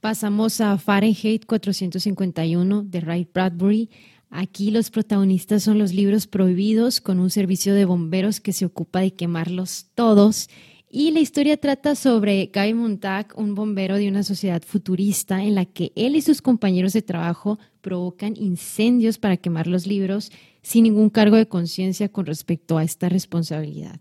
Pasamos 0.00 0.60
a 0.60 0.78
Fahrenheit 0.78 1.46
451 1.46 2.82
de 2.82 3.00
Ray 3.00 3.28
Bradbury. 3.32 3.88
Aquí 4.30 4.72
los 4.72 4.90
protagonistas 4.90 5.62
son 5.62 5.78
los 5.78 5.94
libros 5.94 6.26
prohibidos 6.26 7.00
con 7.00 7.20
un 7.20 7.30
servicio 7.30 7.72
de 7.72 7.84
bomberos 7.84 8.40
que 8.40 8.52
se 8.52 8.66
ocupa 8.66 8.98
de 8.98 9.14
quemarlos 9.14 9.86
todos 9.94 10.48
y 10.98 11.10
la 11.10 11.20
historia 11.20 11.58
trata 11.58 11.94
sobre 11.94 12.50
Guy 12.54 12.72
Montag, 12.72 13.34
un 13.36 13.54
bombero 13.54 13.96
de 13.98 14.08
una 14.08 14.22
sociedad 14.22 14.62
futurista 14.62 15.44
en 15.44 15.54
la 15.54 15.66
que 15.66 15.92
él 15.94 16.16
y 16.16 16.22
sus 16.22 16.40
compañeros 16.40 16.94
de 16.94 17.02
trabajo 17.02 17.58
provocan 17.82 18.34
incendios 18.34 19.18
para 19.18 19.36
quemar 19.36 19.66
los 19.66 19.86
libros 19.86 20.32
sin 20.62 20.84
ningún 20.84 21.10
cargo 21.10 21.36
de 21.36 21.48
conciencia 21.48 22.08
con 22.08 22.24
respecto 22.24 22.78
a 22.78 22.82
esta 22.82 23.10
responsabilidad. 23.10 24.00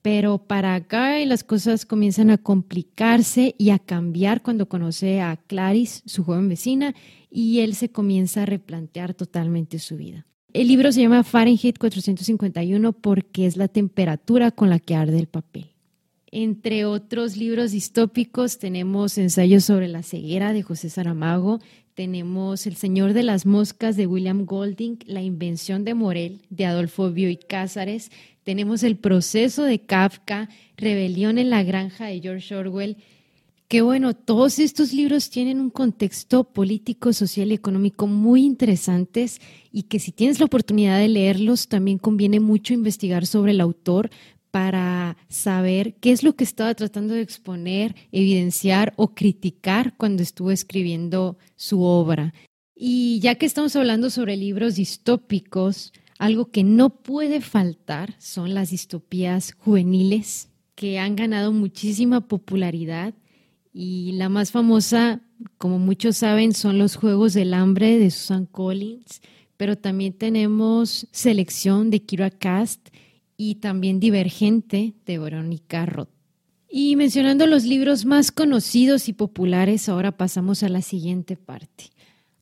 Pero 0.00 0.38
para 0.38 0.78
Guy 0.78 1.26
las 1.26 1.42
cosas 1.42 1.84
comienzan 1.84 2.30
a 2.30 2.38
complicarse 2.38 3.56
y 3.58 3.70
a 3.70 3.80
cambiar 3.80 4.44
cuando 4.44 4.68
conoce 4.68 5.20
a 5.20 5.36
Clarice, 5.36 6.02
su 6.06 6.22
joven 6.22 6.48
vecina, 6.48 6.94
y 7.32 7.58
él 7.62 7.74
se 7.74 7.88
comienza 7.88 8.44
a 8.44 8.46
replantear 8.46 9.12
totalmente 9.12 9.80
su 9.80 9.96
vida. 9.96 10.24
El 10.52 10.68
libro 10.68 10.92
se 10.92 11.00
llama 11.00 11.24
Fahrenheit 11.24 11.78
451 11.78 12.92
porque 12.92 13.46
es 13.46 13.56
la 13.56 13.66
temperatura 13.66 14.52
con 14.52 14.70
la 14.70 14.78
que 14.78 14.94
arde 14.94 15.18
el 15.18 15.26
papel. 15.26 15.72
Entre 16.38 16.84
otros 16.84 17.38
libros 17.38 17.70
distópicos 17.70 18.58
tenemos 18.58 19.16
Ensayos 19.16 19.64
sobre 19.64 19.88
la 19.88 20.02
ceguera 20.02 20.52
de 20.52 20.62
José 20.62 20.90
Saramago, 20.90 21.60
tenemos 21.94 22.66
El 22.66 22.76
Señor 22.76 23.14
de 23.14 23.22
las 23.22 23.46
Moscas 23.46 23.96
de 23.96 24.06
William 24.06 24.44
Golding, 24.44 24.98
La 25.06 25.22
Invención 25.22 25.82
de 25.82 25.94
Morel 25.94 26.42
de 26.50 26.66
Adolfo 26.66 27.10
Bioy 27.10 27.38
Cázares, 27.38 28.10
tenemos 28.44 28.82
El 28.82 28.96
Proceso 28.98 29.62
de 29.62 29.78
Kafka, 29.78 30.50
Rebelión 30.76 31.38
en 31.38 31.48
la 31.48 31.62
Granja 31.62 32.04
de 32.04 32.20
George 32.20 32.54
Orwell. 32.54 32.98
Que 33.68 33.80
bueno, 33.80 34.14
todos 34.14 34.58
estos 34.60 34.92
libros 34.92 35.30
tienen 35.30 35.58
un 35.58 35.70
contexto 35.70 36.44
político, 36.44 37.12
social 37.14 37.50
y 37.50 37.54
económico 37.54 38.06
muy 38.06 38.44
interesantes 38.44 39.40
y 39.72 39.84
que 39.84 39.98
si 39.98 40.12
tienes 40.12 40.38
la 40.38 40.46
oportunidad 40.46 40.98
de 41.00 41.08
leerlos, 41.08 41.66
también 41.66 41.98
conviene 41.98 42.38
mucho 42.38 42.74
investigar 42.74 43.26
sobre 43.26 43.52
el 43.52 43.60
autor 43.60 44.10
para 44.50 45.16
saber 45.28 45.94
qué 46.00 46.12
es 46.12 46.22
lo 46.22 46.34
que 46.34 46.44
estaba 46.44 46.74
tratando 46.74 47.14
de 47.14 47.20
exponer, 47.20 47.94
evidenciar 48.12 48.92
o 48.96 49.14
criticar 49.14 49.96
cuando 49.96 50.22
estuvo 50.22 50.50
escribiendo 50.50 51.38
su 51.56 51.82
obra. 51.82 52.32
Y 52.74 53.20
ya 53.20 53.36
que 53.36 53.46
estamos 53.46 53.74
hablando 53.76 54.10
sobre 54.10 54.36
libros 54.36 54.76
distópicos, 54.76 55.92
algo 56.18 56.50
que 56.50 56.64
no 56.64 56.90
puede 56.90 57.40
faltar 57.40 58.14
son 58.18 58.54
las 58.54 58.70
distopías 58.70 59.52
juveniles 59.58 60.48
que 60.74 60.98
han 60.98 61.16
ganado 61.16 61.52
muchísima 61.52 62.28
popularidad 62.28 63.14
y 63.72 64.12
la 64.12 64.30
más 64.30 64.52
famosa, 64.52 65.20
como 65.58 65.78
muchos 65.78 66.16
saben, 66.18 66.54
son 66.54 66.78
los 66.78 66.96
Juegos 66.96 67.34
del 67.34 67.52
Hambre 67.52 67.98
de 67.98 68.10
Susan 68.10 68.46
Collins, 68.46 69.20
pero 69.58 69.76
también 69.76 70.14
tenemos 70.14 71.06
Selección 71.12 71.90
de 71.90 72.00
Kira 72.00 72.30
Cast 72.30 72.88
y 73.36 73.56
también 73.56 74.00
Divergente 74.00 74.94
de 75.04 75.18
Verónica 75.18 75.86
Roth. 75.86 76.08
Y 76.68 76.96
mencionando 76.96 77.46
los 77.46 77.64
libros 77.64 78.04
más 78.04 78.32
conocidos 78.32 79.08
y 79.08 79.12
populares, 79.12 79.88
ahora 79.88 80.16
pasamos 80.16 80.62
a 80.62 80.68
la 80.68 80.82
siguiente 80.82 81.36
parte, 81.36 81.84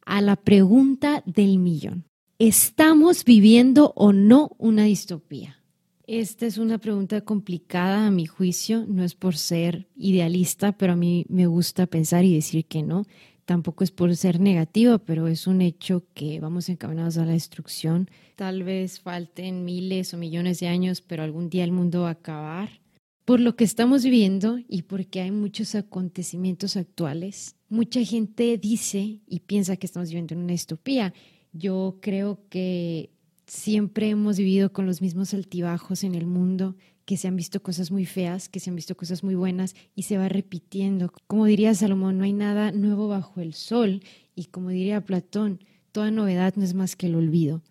a 0.05 0.21
la 0.21 0.37
pregunta 0.37 1.23
del 1.27 1.59
millón. 1.59 2.05
¿Estamos 2.39 3.25
viviendo 3.25 3.93
o 3.97 4.13
no 4.13 4.51
una 4.59 4.85
distopía? 4.85 5.61
Esta 6.07 6.47
es 6.47 6.59
una 6.59 6.79
pregunta 6.79 7.23
complicada 7.23 8.07
a 8.07 8.11
mi 8.11 8.27
juicio, 8.27 8.85
no 8.87 9.05
es 9.05 9.15
por 9.15 9.37
ser 9.37 9.89
idealista, 9.97 10.73
pero 10.73 10.93
a 10.93 10.97
mí 10.97 11.25
me 11.29 11.47
gusta 11.47 11.87
pensar 11.87 12.25
y 12.25 12.35
decir 12.35 12.67
que 12.67 12.83
no 12.83 13.07
tampoco 13.45 13.85
es 13.85 13.91
por 13.91 14.15
ser 14.17 14.41
negativo, 14.41 14.99
pero 14.99 15.29
es 15.29 15.47
un 15.47 15.61
hecho 15.61 16.05
que 16.15 16.41
vamos 16.41 16.69
encaminados 16.69 17.17
a 17.19 17.25
la 17.25 17.33
destrucción. 17.33 18.09
Tal 18.37 18.63
vez 18.63 19.01
falten 19.01 19.65
miles 19.65 20.15
o 20.15 20.19
millones 20.19 20.61
de 20.61 20.69
años, 20.69 21.01
pero 21.01 21.23
algún 21.23 21.51
día 21.51 21.65
el 21.65 21.73
mundo 21.73 22.03
va 22.03 22.09
a 22.09 22.13
acabar. 22.13 22.81
Por 23.25 23.41
lo 23.41 23.57
que 23.57 23.65
estamos 23.65 24.05
viviendo 24.05 24.59
y 24.69 24.83
porque 24.83 25.21
hay 25.21 25.31
muchos 25.31 25.75
acontecimientos 25.75 26.77
actuales, 26.77 27.57
mucha 27.71 28.05
gente 28.05 28.59
dice 28.59 29.21
y 29.27 29.41
piensa 29.41 29.77
que 29.77 29.87
estamos 29.87 30.11
viviendo 30.11 30.35
en 30.35 30.41
una 30.41 30.53
distopía. 30.53 31.15
Yo 31.53 31.99
creo 32.03 32.41
que 32.51 33.11
siempre 33.47 34.11
hemos 34.11 34.37
vivido 34.39 34.73
con 34.73 34.87
los 34.87 35.01
mismos 35.01 35.33
altibajos 35.33 36.05
en 36.05 36.15
el 36.15 36.27
mundo, 36.27 36.77
que 37.05 37.17
se 37.17 37.29
han 37.29 37.37
visto 37.37 37.63
cosas 37.63 37.91
muy 37.91 38.07
feas, 38.07 38.49
que 38.49 38.61
se 38.61 38.71
han 38.71 38.77
visto 38.77 38.97
cosas 38.97 39.23
muy 39.23 39.35
buenas 39.35 39.75
y 39.95 40.03
se 40.05 40.17
va 40.17 40.29
repitiendo. 40.29 41.13
Como 41.27 41.47
diría 41.47 41.75
Salomón, 41.75 42.19
no 42.19 42.25
hay 42.25 42.33
nada 42.33 42.73
nuevo 42.73 43.09
bajo 43.09 43.41
el 43.41 43.55
sol 43.55 44.03
y 44.35 44.47
como 44.47 44.71
diría 44.71 45.05
Platón, 45.05 45.61
toda 45.93 46.11
novedad 46.11 46.55
no 46.57 46.65
es 46.65 46.75
más 46.75 46.97
que 46.97 47.07
el 47.07 47.15
olvido. 47.15 47.63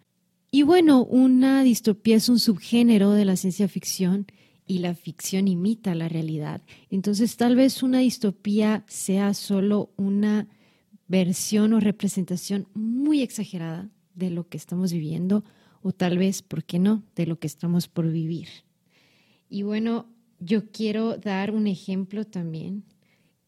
Y 0.51 0.61
bueno, 0.61 1.03
una 1.03 1.63
distopía 1.63 2.15
es 2.17 2.29
un 2.29 2.39
subgénero 2.39 3.11
de 3.11 3.25
la 3.25 3.35
ciencia 3.35 3.67
ficción 3.67 4.27
y 4.67 4.79
la 4.79 4.93
ficción 4.93 5.47
imita 5.47 5.95
la 5.95 6.07
realidad. 6.07 6.61
Entonces 6.89 7.35
tal 7.37 7.55
vez 7.55 7.81
una 7.81 7.99
distopía 7.99 8.83
sea 8.87 9.33
solo 9.33 9.91
una 9.97 10.47
versión 11.07 11.73
o 11.73 11.79
representación 11.79 12.67
muy 12.73 13.21
exagerada 13.21 13.89
de 14.13 14.29
lo 14.29 14.47
que 14.47 14.57
estamos 14.57 14.93
viviendo 14.93 15.43
o 15.81 15.91
tal 15.91 16.17
vez, 16.17 16.41
¿por 16.43 16.63
qué 16.63 16.79
no?, 16.79 17.03
de 17.15 17.25
lo 17.25 17.39
que 17.39 17.47
estamos 17.47 17.87
por 17.87 18.09
vivir. 18.09 18.47
Y 19.53 19.61
bueno, 19.61 20.07
yo 20.39 20.71
quiero 20.71 21.15
dar 21.15 21.51
un 21.51 21.67
ejemplo 21.67 22.25
también 22.25 22.85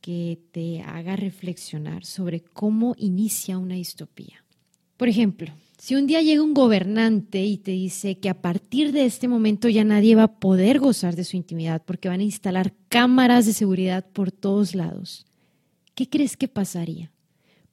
que 0.02 0.40
te 0.52 0.84
haga 0.84 1.16
reflexionar 1.16 2.06
sobre 2.06 2.42
cómo 2.42 2.94
inicia 3.00 3.58
una 3.58 3.74
distopía. 3.74 4.46
Por 4.98 5.08
ejemplo, 5.08 5.52
si 5.80 5.96
un 5.96 6.06
día 6.06 6.22
llega 6.22 6.44
un 6.44 6.54
gobernante 6.54 7.44
y 7.44 7.58
te 7.58 7.72
dice 7.72 8.20
que 8.20 8.30
a 8.30 8.40
partir 8.40 8.92
de 8.92 9.06
este 9.06 9.28
momento 9.28 9.68
ya 9.68 9.84
nadie 9.84 10.14
va 10.14 10.26
a 10.26 10.40
poder 10.40 10.78
gozar 10.78 11.16
de 11.16 11.24
su 11.24 11.38
intimidad 11.38 11.82
porque 11.84 12.08
van 12.08 12.20
a 12.20 12.24
instalar 12.24 12.76
cámaras 12.88 13.48
de 13.48 13.54
seguridad 13.54 14.06
por 14.06 14.32
todos 14.32 14.76
lados, 14.76 15.26
¿qué 15.96 16.08
crees 16.08 16.38
que 16.38 16.48
pasaría? 16.48 17.12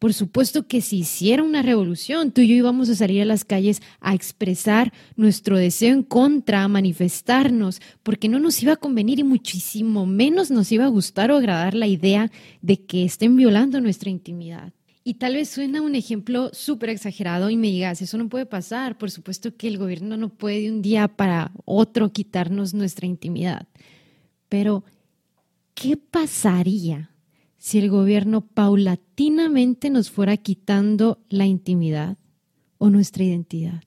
Por 0.03 0.15
supuesto 0.15 0.67
que 0.67 0.81
si 0.81 0.99
hiciera 0.99 1.45
una 1.45 1.63
revolución, 1.63 2.33
tú 2.33 2.41
y 2.41 2.49
yo 2.49 2.57
íbamos 2.57 2.89
a 2.89 2.97
salir 2.97 3.23
a 3.23 3.25
las 3.25 3.45
calles 3.45 3.81
a 4.01 4.17
expresar 4.17 4.93
nuestro 5.15 5.57
deseo 5.57 5.95
en 5.95 6.03
contra, 6.03 6.65
a 6.65 6.67
manifestarnos, 6.69 7.81
porque 8.03 8.29
no 8.29 8.41
nos 8.41 8.61
iba 8.65 8.73
a 8.73 8.79
convenir 8.79 9.21
y 9.21 9.23
muchísimo 9.23 10.05
menos 10.05 10.51
nos 10.51 10.73
iba 10.73 10.87
a 10.87 10.89
gustar 10.89 11.31
o 11.31 11.37
agradar 11.37 11.75
la 11.75 11.87
idea 11.87 12.33
de 12.63 12.85
que 12.85 13.05
estén 13.05 13.37
violando 13.37 13.81
nuestra 13.81 14.11
intimidad. 14.11 14.73
Y 15.05 15.15
tal 15.15 15.35
vez 15.35 15.51
suena 15.51 15.83
un 15.83 15.95
ejemplo 15.95 16.51
súper 16.53 16.91
exagerado 16.91 17.49
y 17.49 17.57
me 17.57 17.69
digas, 17.69 18.03
eso 18.03 18.19
no 18.19 18.29
puede 18.29 18.47
pasar. 18.47 18.99
Por 18.99 19.13
supuesto 19.13 19.57
que 19.57 19.69
el 19.69 19.79
gobierno 19.79 20.17
no 20.17 20.31
puede 20.31 20.63
de 20.63 20.73
un 20.73 20.83
día 20.83 21.07
para 21.07 21.53
otro 21.65 22.13
quitarnos 22.13 22.75
nuestra 22.75 23.07
intimidad. 23.07 23.69
Pero, 24.49 24.83
¿qué 25.75 25.97
pasaría 25.97 27.12
si 27.63 27.79
el 27.79 27.91
gobierno 27.91 28.41
paulatinamente 28.41 29.89
nos 29.89 30.11
fuera 30.11 30.37
quitando 30.37 31.21
la 31.29 31.47
intimidad 31.47 32.19
o 32.79 32.91
nuestra 32.91 33.23
identidad. 33.23 33.85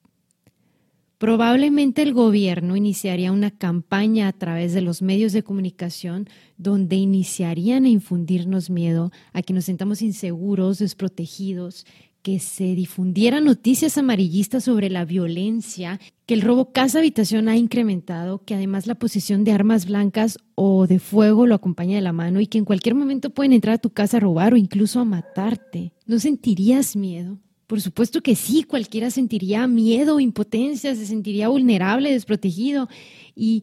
Probablemente 1.18 2.00
el 2.00 2.14
gobierno 2.14 2.74
iniciaría 2.74 3.32
una 3.32 3.50
campaña 3.50 4.28
a 4.28 4.32
través 4.32 4.72
de 4.72 4.80
los 4.80 5.02
medios 5.02 5.34
de 5.34 5.42
comunicación 5.42 6.26
donde 6.56 6.96
iniciarían 6.96 7.84
a 7.84 7.90
infundirnos 7.90 8.70
miedo, 8.70 9.12
a 9.34 9.42
que 9.42 9.52
nos 9.52 9.66
sentamos 9.66 10.00
inseguros, 10.00 10.78
desprotegidos, 10.78 11.84
que 12.26 12.40
se 12.40 12.74
difundieran 12.74 13.44
noticias 13.44 13.96
amarillistas 13.98 14.64
sobre 14.64 14.90
la 14.90 15.04
violencia, 15.04 16.00
que 16.26 16.34
el 16.34 16.42
robo 16.42 16.72
casa 16.72 16.98
habitación 16.98 17.48
ha 17.48 17.56
incrementado, 17.56 18.44
que 18.44 18.56
además 18.56 18.88
la 18.88 18.96
posición 18.96 19.44
de 19.44 19.52
armas 19.52 19.86
blancas 19.86 20.36
o 20.56 20.88
de 20.88 20.98
fuego 20.98 21.46
lo 21.46 21.54
acompaña 21.54 21.94
de 21.94 22.02
la 22.02 22.12
mano 22.12 22.40
y 22.40 22.48
que 22.48 22.58
en 22.58 22.64
cualquier 22.64 22.96
momento 22.96 23.30
pueden 23.30 23.52
entrar 23.52 23.76
a 23.76 23.78
tu 23.78 23.90
casa 23.90 24.16
a 24.16 24.20
robar 24.20 24.54
o 24.54 24.56
incluso 24.56 24.98
a 24.98 25.04
matarte. 25.04 25.92
¿No 26.04 26.18
sentirías 26.18 26.96
miedo? 26.96 27.38
Por 27.68 27.80
supuesto 27.80 28.20
que 28.20 28.34
sí, 28.34 28.64
cualquiera 28.64 29.12
sentiría 29.12 29.68
miedo, 29.68 30.18
impotencia, 30.18 30.96
se 30.96 31.06
sentiría 31.06 31.46
vulnerable, 31.46 32.10
desprotegido. 32.10 32.88
¿Y 33.36 33.62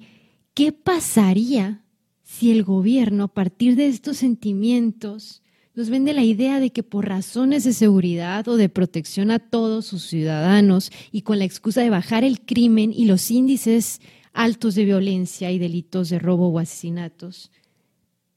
qué 0.53 0.71
pasaría 0.71 1.83
si 2.23 2.49
el 2.53 2.63
gobierno, 2.63 3.25
a 3.25 3.33
partir 3.33 3.75
de 3.75 3.87
estos 3.87 4.15
sentimientos, 4.15 5.42
nos 5.75 5.89
vende 5.89 6.13
la 6.13 6.23
idea 6.23 6.59
de 6.59 6.71
que 6.71 6.83
por 6.83 7.07
razones 7.07 7.63
de 7.63 7.73
seguridad 7.73 8.47
o 8.47 8.57
de 8.57 8.69
protección 8.69 9.31
a 9.31 9.39
todos 9.39 9.85
sus 9.85 10.03
ciudadanos 10.03 10.91
y 11.11 11.21
con 11.21 11.39
la 11.39 11.45
excusa 11.45 11.81
de 11.81 11.89
bajar 11.89 12.23
el 12.23 12.41
crimen 12.41 12.93
y 12.93 13.05
los 13.05 13.31
índices 13.31 13.99
altos 14.33 14.75
de 14.75 14.85
violencia 14.85 15.51
y 15.51 15.59
delitos 15.59 16.09
de 16.09 16.19
robo 16.19 16.49
o 16.49 16.59
asesinatos, 16.59 17.51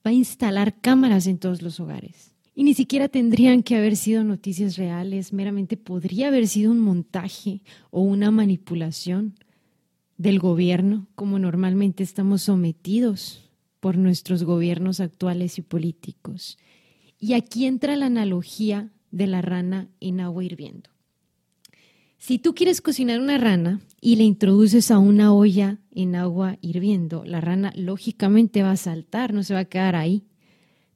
va 0.07 0.11
a 0.11 0.15
instalar 0.15 0.81
cámaras 0.81 1.27
en 1.27 1.39
todos 1.39 1.63
los 1.63 1.81
hogares? 1.81 2.33
Y 2.55 2.65
ni 2.65 2.73
siquiera 2.73 3.09
tendrían 3.09 3.63
que 3.63 3.77
haber 3.77 3.97
sido 3.97 4.25
noticias 4.25 4.77
reales, 4.77 5.33
meramente 5.33 5.77
podría 5.77 6.29
haber 6.29 6.49
sido 6.49 6.71
un 6.73 6.81
montaje 6.81 7.61
o 7.91 8.01
una 8.01 8.31
manipulación 8.31 9.35
del 10.17 10.39
gobierno, 10.39 11.07
como 11.15 11.39
normalmente 11.39 12.03
estamos 12.03 12.43
sometidos 12.43 13.51
por 13.81 13.99
nuestros 13.99 14.45
gobiernos 14.45 15.01
actuales 15.01 15.59
y 15.59 15.63
políticos. 15.63 16.57
Y 17.19 17.35
aquí 17.35 17.67
entra 17.67 17.97
la 17.97 18.07
analogía 18.07 18.91
de 19.11 19.27
la 19.27 19.43
rana 19.43 19.89
en 20.01 20.21
agua 20.21 20.45
hirviendo. 20.45 20.91
Si 22.19 22.39
tú 22.39 22.55
quieres 22.55 22.81
cocinar 22.81 23.21
una 23.21 23.39
rana 23.39 23.81
y 24.01 24.17
la 24.17 24.23
introduces 24.23 24.91
a 24.91 24.99
una 24.99 25.33
olla 25.33 25.79
en 25.95 26.17
agua 26.17 26.59
hirviendo, 26.61 27.25
la 27.25 27.41
rana 27.41 27.73
lógicamente 27.77 28.63
va 28.63 28.73
a 28.73 28.77
saltar, 28.77 29.33
no 29.33 29.43
se 29.43 29.55
va 29.55 29.61
a 29.61 29.65
quedar 29.67 29.97
ahí. 29.97 30.25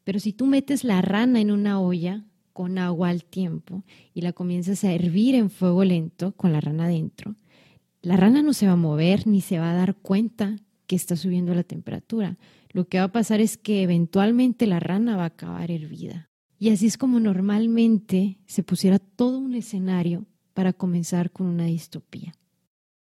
Pero 0.04 0.18
si 0.18 0.32
tú 0.32 0.46
metes 0.46 0.82
la 0.82 1.02
rana 1.02 1.40
en 1.40 1.50
una 1.50 1.80
olla 1.80 2.24
con 2.52 2.78
agua 2.78 3.10
al 3.10 3.24
tiempo 3.24 3.84
y 4.12 4.22
la 4.22 4.32
comienzas 4.32 4.82
a 4.84 4.92
hervir 4.92 5.34
en 5.34 5.50
fuego 5.50 5.84
lento 5.84 6.32
con 6.32 6.52
la 6.52 6.60
rana 6.60 6.88
dentro, 6.88 7.36
la 8.02 8.16
rana 8.16 8.42
no 8.42 8.52
se 8.54 8.66
va 8.66 8.72
a 8.72 8.76
mover 8.76 9.26
ni 9.26 9.40
se 9.40 9.58
va 9.58 9.70
a 9.70 9.74
dar 9.74 9.94
cuenta 9.96 10.56
que 10.90 10.96
está 10.96 11.14
subiendo 11.14 11.54
la 11.54 11.62
temperatura. 11.62 12.36
Lo 12.72 12.88
que 12.88 12.98
va 12.98 13.04
a 13.04 13.12
pasar 13.12 13.40
es 13.40 13.56
que 13.56 13.84
eventualmente 13.84 14.66
la 14.66 14.80
rana 14.80 15.16
va 15.16 15.22
a 15.22 15.26
acabar 15.26 15.70
hervida. 15.70 16.32
Y 16.58 16.70
así 16.70 16.86
es 16.86 16.98
como 16.98 17.20
normalmente 17.20 18.40
se 18.46 18.64
pusiera 18.64 18.98
todo 18.98 19.38
un 19.38 19.54
escenario 19.54 20.26
para 20.52 20.72
comenzar 20.72 21.30
con 21.30 21.46
una 21.46 21.66
distopía. 21.66 22.34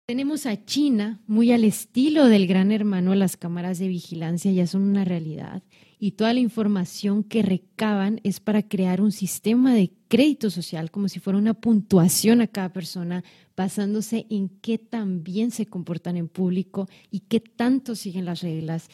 Tenemos 0.10 0.48
a 0.48 0.66
China, 0.66 1.22
muy 1.28 1.52
al 1.52 1.64
estilo 1.64 2.26
del 2.26 2.48
gran 2.48 2.72
hermano, 2.72 3.14
las 3.14 3.38
cámaras 3.38 3.78
de 3.78 3.88
vigilancia 3.88 4.52
ya 4.52 4.66
son 4.66 4.82
una 4.82 5.06
realidad 5.06 5.62
y 6.00 6.14
toda 6.14 6.34
la 6.34 6.40
información 6.40 7.24
que 7.24 7.44
recaban 7.44 8.20
es 8.24 8.40
para 8.40 8.68
crear 8.68 9.02
un 9.02 9.12
sistema 9.12 9.76
de 9.76 9.92
crédito 10.08 10.50
social, 10.50 10.90
como 10.90 11.10
si 11.10 11.20
fuera 11.20 11.38
una 11.38 11.54
puntuación 11.54 12.42
a 12.42 12.48
cada 12.48 12.74
persona, 12.74 13.24
basándose 13.56 14.26
en 14.32 14.50
qué 14.50 14.80
tan 14.80 15.24
bien 15.24 15.52
se 15.52 15.68
comportan 15.68 16.18
en 16.18 16.28
público 16.28 16.90
y 17.12 17.20
qué 17.20 17.40
tanto 17.40 17.94
siguen 17.94 18.26
las 18.26 18.42
reglas. 18.42 18.88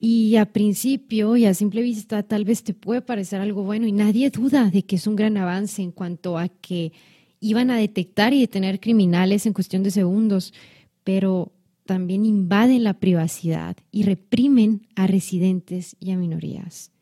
Y 0.00 0.36
a 0.36 0.46
principio 0.46 1.36
y 1.36 1.44
a 1.44 1.52
simple 1.52 1.82
vista 1.82 2.22
tal 2.22 2.46
vez 2.46 2.62
te 2.62 2.72
puede 2.72 3.02
parecer 3.02 3.42
algo 3.42 3.64
bueno 3.64 3.86
y 3.86 3.92
nadie 3.92 4.30
duda 4.30 4.70
de 4.70 4.82
que 4.82 4.96
es 4.96 5.06
un 5.06 5.14
gran 5.14 5.36
avance 5.36 5.82
en 5.82 5.92
cuanto 5.92 6.38
a 6.38 6.48
que 6.48 6.92
iban 7.40 7.70
a 7.70 7.76
detectar 7.76 8.32
y 8.32 8.40
detener 8.40 8.80
criminales 8.80 9.46
en 9.46 9.52
cuestión 9.52 9.82
de 9.82 9.90
segundos, 9.90 10.52
pero 11.04 11.52
también 11.86 12.26
invaden 12.26 12.84
la 12.84 12.94
privacidad 12.94 13.76
y 13.90 14.02
reprimen 14.02 14.86
a 14.94 15.06
residentes 15.06 15.96
y 15.98 16.10
a 16.10 16.16
minorías. 16.16 16.92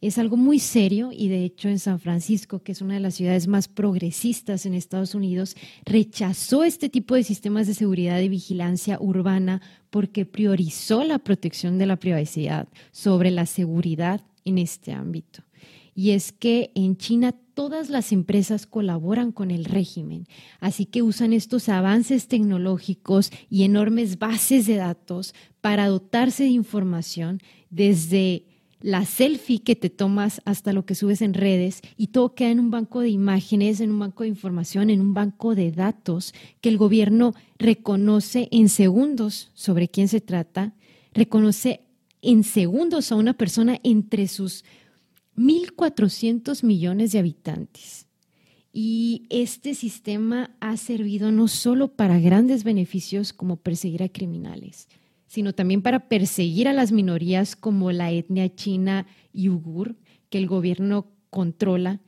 Es 0.00 0.18
algo 0.18 0.36
muy 0.36 0.58
serio 0.58 1.10
y 1.12 1.28
de 1.28 1.44
hecho 1.44 1.68
en 1.68 1.78
San 1.78 2.00
Francisco, 2.00 2.60
que 2.60 2.72
es 2.72 2.82
una 2.82 2.94
de 2.94 3.00
las 3.00 3.14
ciudades 3.14 3.46
más 3.46 3.68
progresistas 3.68 4.66
en 4.66 4.74
Estados 4.74 5.14
Unidos, 5.14 5.54
rechazó 5.84 6.64
este 6.64 6.88
tipo 6.88 7.14
de 7.14 7.22
sistemas 7.22 7.68
de 7.68 7.74
seguridad 7.74 8.18
y 8.18 8.28
vigilancia 8.28 8.98
urbana 9.00 9.62
porque 9.90 10.26
priorizó 10.26 11.04
la 11.04 11.20
protección 11.20 11.78
de 11.78 11.86
la 11.86 11.96
privacidad 11.96 12.66
sobre 12.90 13.30
la 13.30 13.46
seguridad 13.46 14.22
en 14.44 14.58
este 14.58 14.92
ámbito 14.92 15.44
y 15.94 16.10
es 16.10 16.32
que 16.32 16.70
en 16.74 16.96
China 16.96 17.32
todas 17.54 17.90
las 17.90 18.12
empresas 18.12 18.66
colaboran 18.66 19.32
con 19.32 19.50
el 19.50 19.64
régimen, 19.64 20.26
así 20.60 20.86
que 20.86 21.02
usan 21.02 21.32
estos 21.32 21.68
avances 21.68 22.28
tecnológicos 22.28 23.30
y 23.50 23.64
enormes 23.64 24.18
bases 24.18 24.66
de 24.66 24.76
datos 24.76 25.34
para 25.60 25.88
dotarse 25.88 26.44
de 26.44 26.50
información 26.50 27.40
desde 27.70 28.46
la 28.82 29.04
selfie 29.04 29.62
que 29.62 29.76
te 29.76 29.90
tomas 29.90 30.42
hasta 30.44 30.72
lo 30.72 30.84
que 30.84 30.94
subes 30.94 31.22
en 31.22 31.34
redes 31.34 31.80
y 31.96 32.08
todo 32.08 32.34
queda 32.34 32.50
en 32.50 32.60
un 32.60 32.70
banco 32.70 33.00
de 33.00 33.10
imágenes, 33.10 33.80
en 33.80 33.90
un 33.90 34.00
banco 34.00 34.24
de 34.24 34.28
información, 34.28 34.90
en 34.90 35.00
un 35.00 35.14
banco 35.14 35.54
de 35.54 35.70
datos 35.70 36.34
que 36.60 36.68
el 36.68 36.78
gobierno 36.78 37.32
reconoce 37.58 38.48
en 38.50 38.68
segundos 38.68 39.52
sobre 39.54 39.88
quién 39.88 40.08
se 40.08 40.20
trata, 40.20 40.74
reconoce 41.14 41.82
en 42.22 42.44
segundos 42.44 43.12
a 43.12 43.16
una 43.16 43.34
persona 43.34 43.78
entre 43.84 44.28
sus 44.28 44.64
1.400 45.36 46.62
millones 46.64 47.12
de 47.12 47.18
habitantes. 47.18 48.06
Y 48.72 49.26
este 49.28 49.74
sistema 49.74 50.56
ha 50.60 50.76
servido 50.76 51.30
no 51.30 51.48
solo 51.48 51.88
para 51.88 52.18
grandes 52.18 52.64
beneficios 52.64 53.32
como 53.32 53.56
perseguir 53.56 54.02
a 54.02 54.08
criminales, 54.08 54.88
sino 55.26 55.52
también 55.52 55.82
para 55.82 56.08
perseguir 56.08 56.68
a 56.68 56.72
las 56.72 56.90
minorías 56.90 57.54
como 57.54 57.92
la 57.92 58.10
etnia 58.10 58.54
china 58.54 59.06
y 59.32 59.50
ugur, 59.50 59.96
que 60.30 60.38
el 60.38 60.46
gobierno 60.46 61.10
controla 61.28 62.00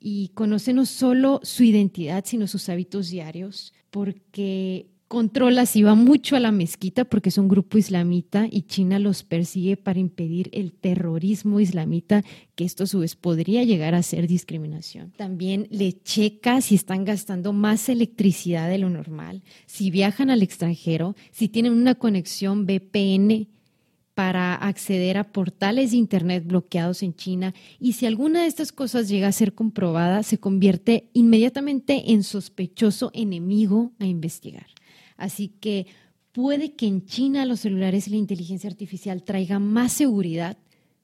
y 0.00 0.28
conoce 0.34 0.72
no 0.72 0.86
solo 0.86 1.40
su 1.44 1.62
identidad, 1.64 2.24
sino 2.24 2.46
sus 2.46 2.68
hábitos 2.68 3.10
diarios, 3.10 3.72
porque 3.90 4.90
controla 5.08 5.64
si 5.64 5.82
va 5.82 5.94
mucho 5.94 6.36
a 6.36 6.40
la 6.40 6.52
mezquita 6.52 7.06
porque 7.06 7.30
es 7.30 7.38
un 7.38 7.48
grupo 7.48 7.78
islamita 7.78 8.46
y 8.50 8.62
China 8.62 8.98
los 8.98 9.24
persigue 9.24 9.78
para 9.78 9.98
impedir 9.98 10.50
el 10.52 10.72
terrorismo 10.72 11.60
islamita, 11.60 12.22
que 12.54 12.64
esto 12.64 12.84
a 12.84 12.86
su 12.86 13.00
vez 13.00 13.16
podría 13.16 13.64
llegar 13.64 13.94
a 13.94 14.02
ser 14.02 14.28
discriminación. 14.28 15.12
También 15.16 15.66
le 15.70 16.00
checa 16.02 16.60
si 16.60 16.74
están 16.74 17.04
gastando 17.04 17.54
más 17.54 17.88
electricidad 17.88 18.68
de 18.68 18.78
lo 18.78 18.90
normal, 18.90 19.42
si 19.66 19.90
viajan 19.90 20.28
al 20.28 20.42
extranjero, 20.42 21.16
si 21.30 21.48
tienen 21.48 21.72
una 21.72 21.94
conexión 21.94 22.66
VPN 22.66 23.48
para 24.12 24.56
acceder 24.56 25.16
a 25.16 25.32
portales 25.32 25.92
de 25.92 25.96
Internet 25.96 26.44
bloqueados 26.44 27.02
en 27.02 27.14
China 27.14 27.54
y 27.78 27.92
si 27.92 28.04
alguna 28.04 28.42
de 28.42 28.48
estas 28.48 28.72
cosas 28.72 29.08
llega 29.08 29.28
a 29.28 29.32
ser 29.32 29.54
comprobada, 29.54 30.22
se 30.22 30.38
convierte 30.38 31.08
inmediatamente 31.12 32.10
en 32.12 32.24
sospechoso 32.24 33.10
enemigo 33.14 33.92
a 34.00 34.06
investigar. 34.06 34.66
Así 35.18 35.48
que 35.48 35.86
puede 36.32 36.72
que 36.72 36.86
en 36.86 37.04
China 37.04 37.44
los 37.44 37.60
celulares 37.60 38.08
y 38.08 38.12
la 38.12 38.16
inteligencia 38.16 38.70
artificial 38.70 39.22
traigan 39.22 39.66
más 39.70 39.92
seguridad, 39.92 40.56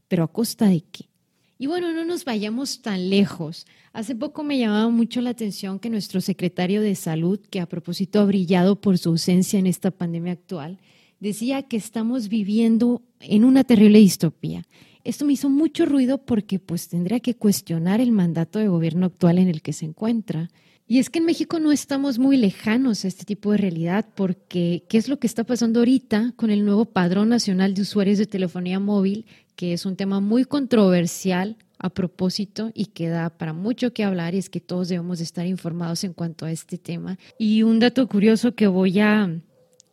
pero 0.08 0.24
a 0.24 0.32
costa 0.32 0.66
de 0.68 0.80
qué? 0.80 1.10
Y 1.58 1.66
bueno, 1.66 1.92
no 1.92 2.04
nos 2.04 2.24
vayamos 2.24 2.82
tan 2.82 3.10
lejos. 3.10 3.66
Hace 3.92 4.14
poco 4.14 4.42
me 4.42 4.58
llamaba 4.58 4.88
mucho 4.88 5.20
la 5.20 5.30
atención 5.30 5.78
que 5.78 5.90
nuestro 5.90 6.20
secretario 6.20 6.80
de 6.80 6.94
salud, 6.94 7.38
que 7.38 7.60
a 7.60 7.66
propósito 7.66 8.20
ha 8.20 8.24
brillado 8.24 8.80
por 8.80 8.98
su 8.98 9.10
ausencia 9.10 9.58
en 9.58 9.66
esta 9.66 9.90
pandemia 9.90 10.32
actual, 10.32 10.78
decía 11.20 11.62
que 11.62 11.76
estamos 11.76 12.28
viviendo 12.28 13.02
en 13.20 13.44
una 13.44 13.64
terrible 13.64 13.98
distopía. 13.98 14.66
Esto 15.04 15.24
me 15.24 15.34
hizo 15.34 15.48
mucho 15.48 15.86
ruido 15.86 16.18
porque 16.18 16.58
pues 16.58 16.88
tendría 16.88 17.20
que 17.20 17.34
cuestionar 17.36 18.00
el 18.00 18.10
mandato 18.10 18.58
de 18.58 18.68
gobierno 18.68 19.06
actual 19.06 19.38
en 19.38 19.48
el 19.48 19.62
que 19.62 19.72
se 19.72 19.84
encuentra. 19.84 20.50
Y 20.86 20.98
es 20.98 21.08
que 21.08 21.18
en 21.18 21.24
México 21.24 21.60
no 21.60 21.72
estamos 21.72 22.18
muy 22.18 22.36
lejanos 22.36 23.04
a 23.04 23.08
este 23.08 23.24
tipo 23.24 23.52
de 23.52 23.56
realidad 23.56 24.06
porque 24.14 24.84
¿qué 24.88 24.98
es 24.98 25.08
lo 25.08 25.18
que 25.18 25.26
está 25.26 25.44
pasando 25.44 25.80
ahorita 25.80 26.34
con 26.36 26.50
el 26.50 26.64
nuevo 26.64 26.84
Padrón 26.84 27.30
Nacional 27.30 27.72
de 27.72 27.82
Usuarios 27.82 28.18
de 28.18 28.26
Telefonía 28.26 28.78
Móvil, 28.80 29.24
que 29.56 29.72
es 29.72 29.86
un 29.86 29.96
tema 29.96 30.20
muy 30.20 30.44
controversial 30.44 31.56
a 31.78 31.88
propósito 31.88 32.70
y 32.74 32.86
que 32.86 33.08
da 33.08 33.30
para 33.30 33.54
mucho 33.54 33.94
que 33.94 34.04
hablar 34.04 34.34
y 34.34 34.38
es 34.38 34.50
que 34.50 34.60
todos 34.60 34.88
debemos 34.88 35.18
de 35.18 35.24
estar 35.24 35.46
informados 35.46 36.04
en 36.04 36.12
cuanto 36.12 36.44
a 36.44 36.52
este 36.52 36.76
tema. 36.76 37.18
Y 37.38 37.62
un 37.62 37.78
dato 37.78 38.06
curioso 38.06 38.54
que 38.54 38.66
voy 38.66 39.00
a 39.00 39.40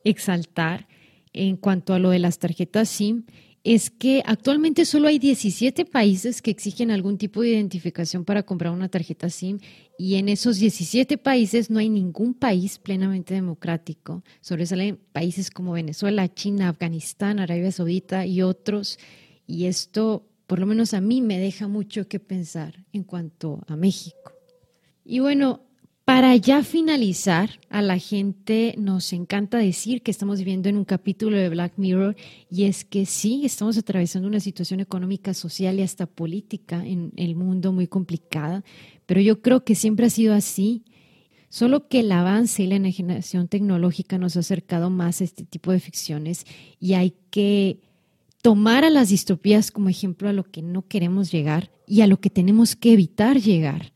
exaltar 0.04 0.88
en 1.32 1.56
cuanto 1.56 1.94
a 1.94 2.00
lo 2.00 2.10
de 2.10 2.20
las 2.20 2.38
tarjetas 2.38 2.90
SIM 2.90 3.24
es 3.64 3.92
que 3.92 4.24
actualmente 4.26 4.86
solo 4.86 5.08
hay 5.08 5.20
17 5.20 5.86
países 5.86 6.42
que 6.42 6.52
exigen 6.52 6.90
algún 6.90 7.18
tipo 7.18 7.42
de 7.42 7.50
identificación 7.50 8.26
para 8.26 8.44
comprar 8.44 8.74
una 8.74 8.90
tarjeta 8.90 9.30
SIM 9.30 9.60
y 10.02 10.16
en 10.16 10.30
esos 10.30 10.58
17 10.58 11.20
países 11.20 11.70
no 11.70 11.78
hay 11.78 11.88
ningún 11.88 12.34
país 12.34 12.80
plenamente 12.80 13.36
democrático. 13.36 14.24
Sobresalen 14.42 14.98
países 15.12 15.52
como 15.52 15.74
Venezuela, 15.74 16.28
China, 16.28 16.70
Afganistán, 16.70 17.38
Arabia 17.38 17.72
Saudita 17.72 18.26
y 18.26 18.42
otros. 18.42 18.98
Y 19.46 19.68
esto, 19.68 20.26
por 20.48 20.58
lo 20.58 20.66
menos 20.66 20.96
a 20.96 21.02
mí, 21.02 21.22
me 21.22 21.38
deja 21.38 21.68
mucho 21.68 22.08
que 22.08 22.20
pensar 22.20 22.84
en 22.94 23.04
cuanto 23.04 23.62
a 23.68 23.76
México. 23.76 24.34
Y 25.06 25.20
bueno, 25.20 25.62
para 26.12 26.36
ya 26.36 26.62
finalizar, 26.62 27.52
a 27.70 27.82
la 27.82 27.98
gente 27.98 28.76
nos 28.78 29.14
encanta 29.14 29.58
decir 29.60 30.02
que 30.02 30.12
estamos 30.12 30.40
viviendo 30.40 30.68
en 30.68 30.76
un 30.76 30.84
capítulo 30.84 31.38
de 31.38 31.48
Black 31.48 31.76
Mirror 31.78 32.18
y 32.50 32.66
es 32.66 32.84
que 32.84 33.06
sí, 33.06 33.46
estamos 33.46 33.78
atravesando 33.78 34.28
una 34.28 34.42
situación 34.42 34.82
económica, 34.82 35.34
social 35.34 35.80
y 35.80 35.84
hasta 35.84 36.08
política 36.08 36.86
en 36.86 37.14
el 37.16 37.38
mundo 37.38 37.72
muy 37.72 37.88
complicada, 37.88 38.66
pero 39.06 39.22
yo 39.22 39.42
creo 39.42 39.64
que 39.64 39.74
siempre 39.74 40.06
ha 40.06 40.10
sido 40.10 40.34
así, 40.34 40.84
solo 41.48 41.88
que 41.88 42.02
el 42.02 42.12
avance 42.12 42.62
y 42.62 42.68
la 42.68 42.76
imaginación 42.76 43.48
tecnológica 43.48 44.18
nos 44.18 44.36
ha 44.36 44.42
acercado 44.42 44.90
más 44.90 45.22
a 45.22 45.24
este 45.24 45.46
tipo 45.46 45.72
de 45.72 45.80
ficciones 45.80 46.46
y 46.78 46.96
hay 46.96 47.14
que 47.30 47.80
tomar 48.42 48.84
a 48.84 48.90
las 48.90 49.08
distopías 49.08 49.72
como 49.72 49.88
ejemplo 49.88 50.28
a 50.28 50.34
lo 50.34 50.44
que 50.44 50.62
no 50.62 50.86
queremos 50.90 51.32
llegar 51.32 51.72
y 51.88 52.02
a 52.02 52.08
lo 52.08 52.20
que 52.20 52.30
tenemos 52.30 52.76
que 52.76 52.92
evitar 52.92 53.40
llegar. 53.40 53.94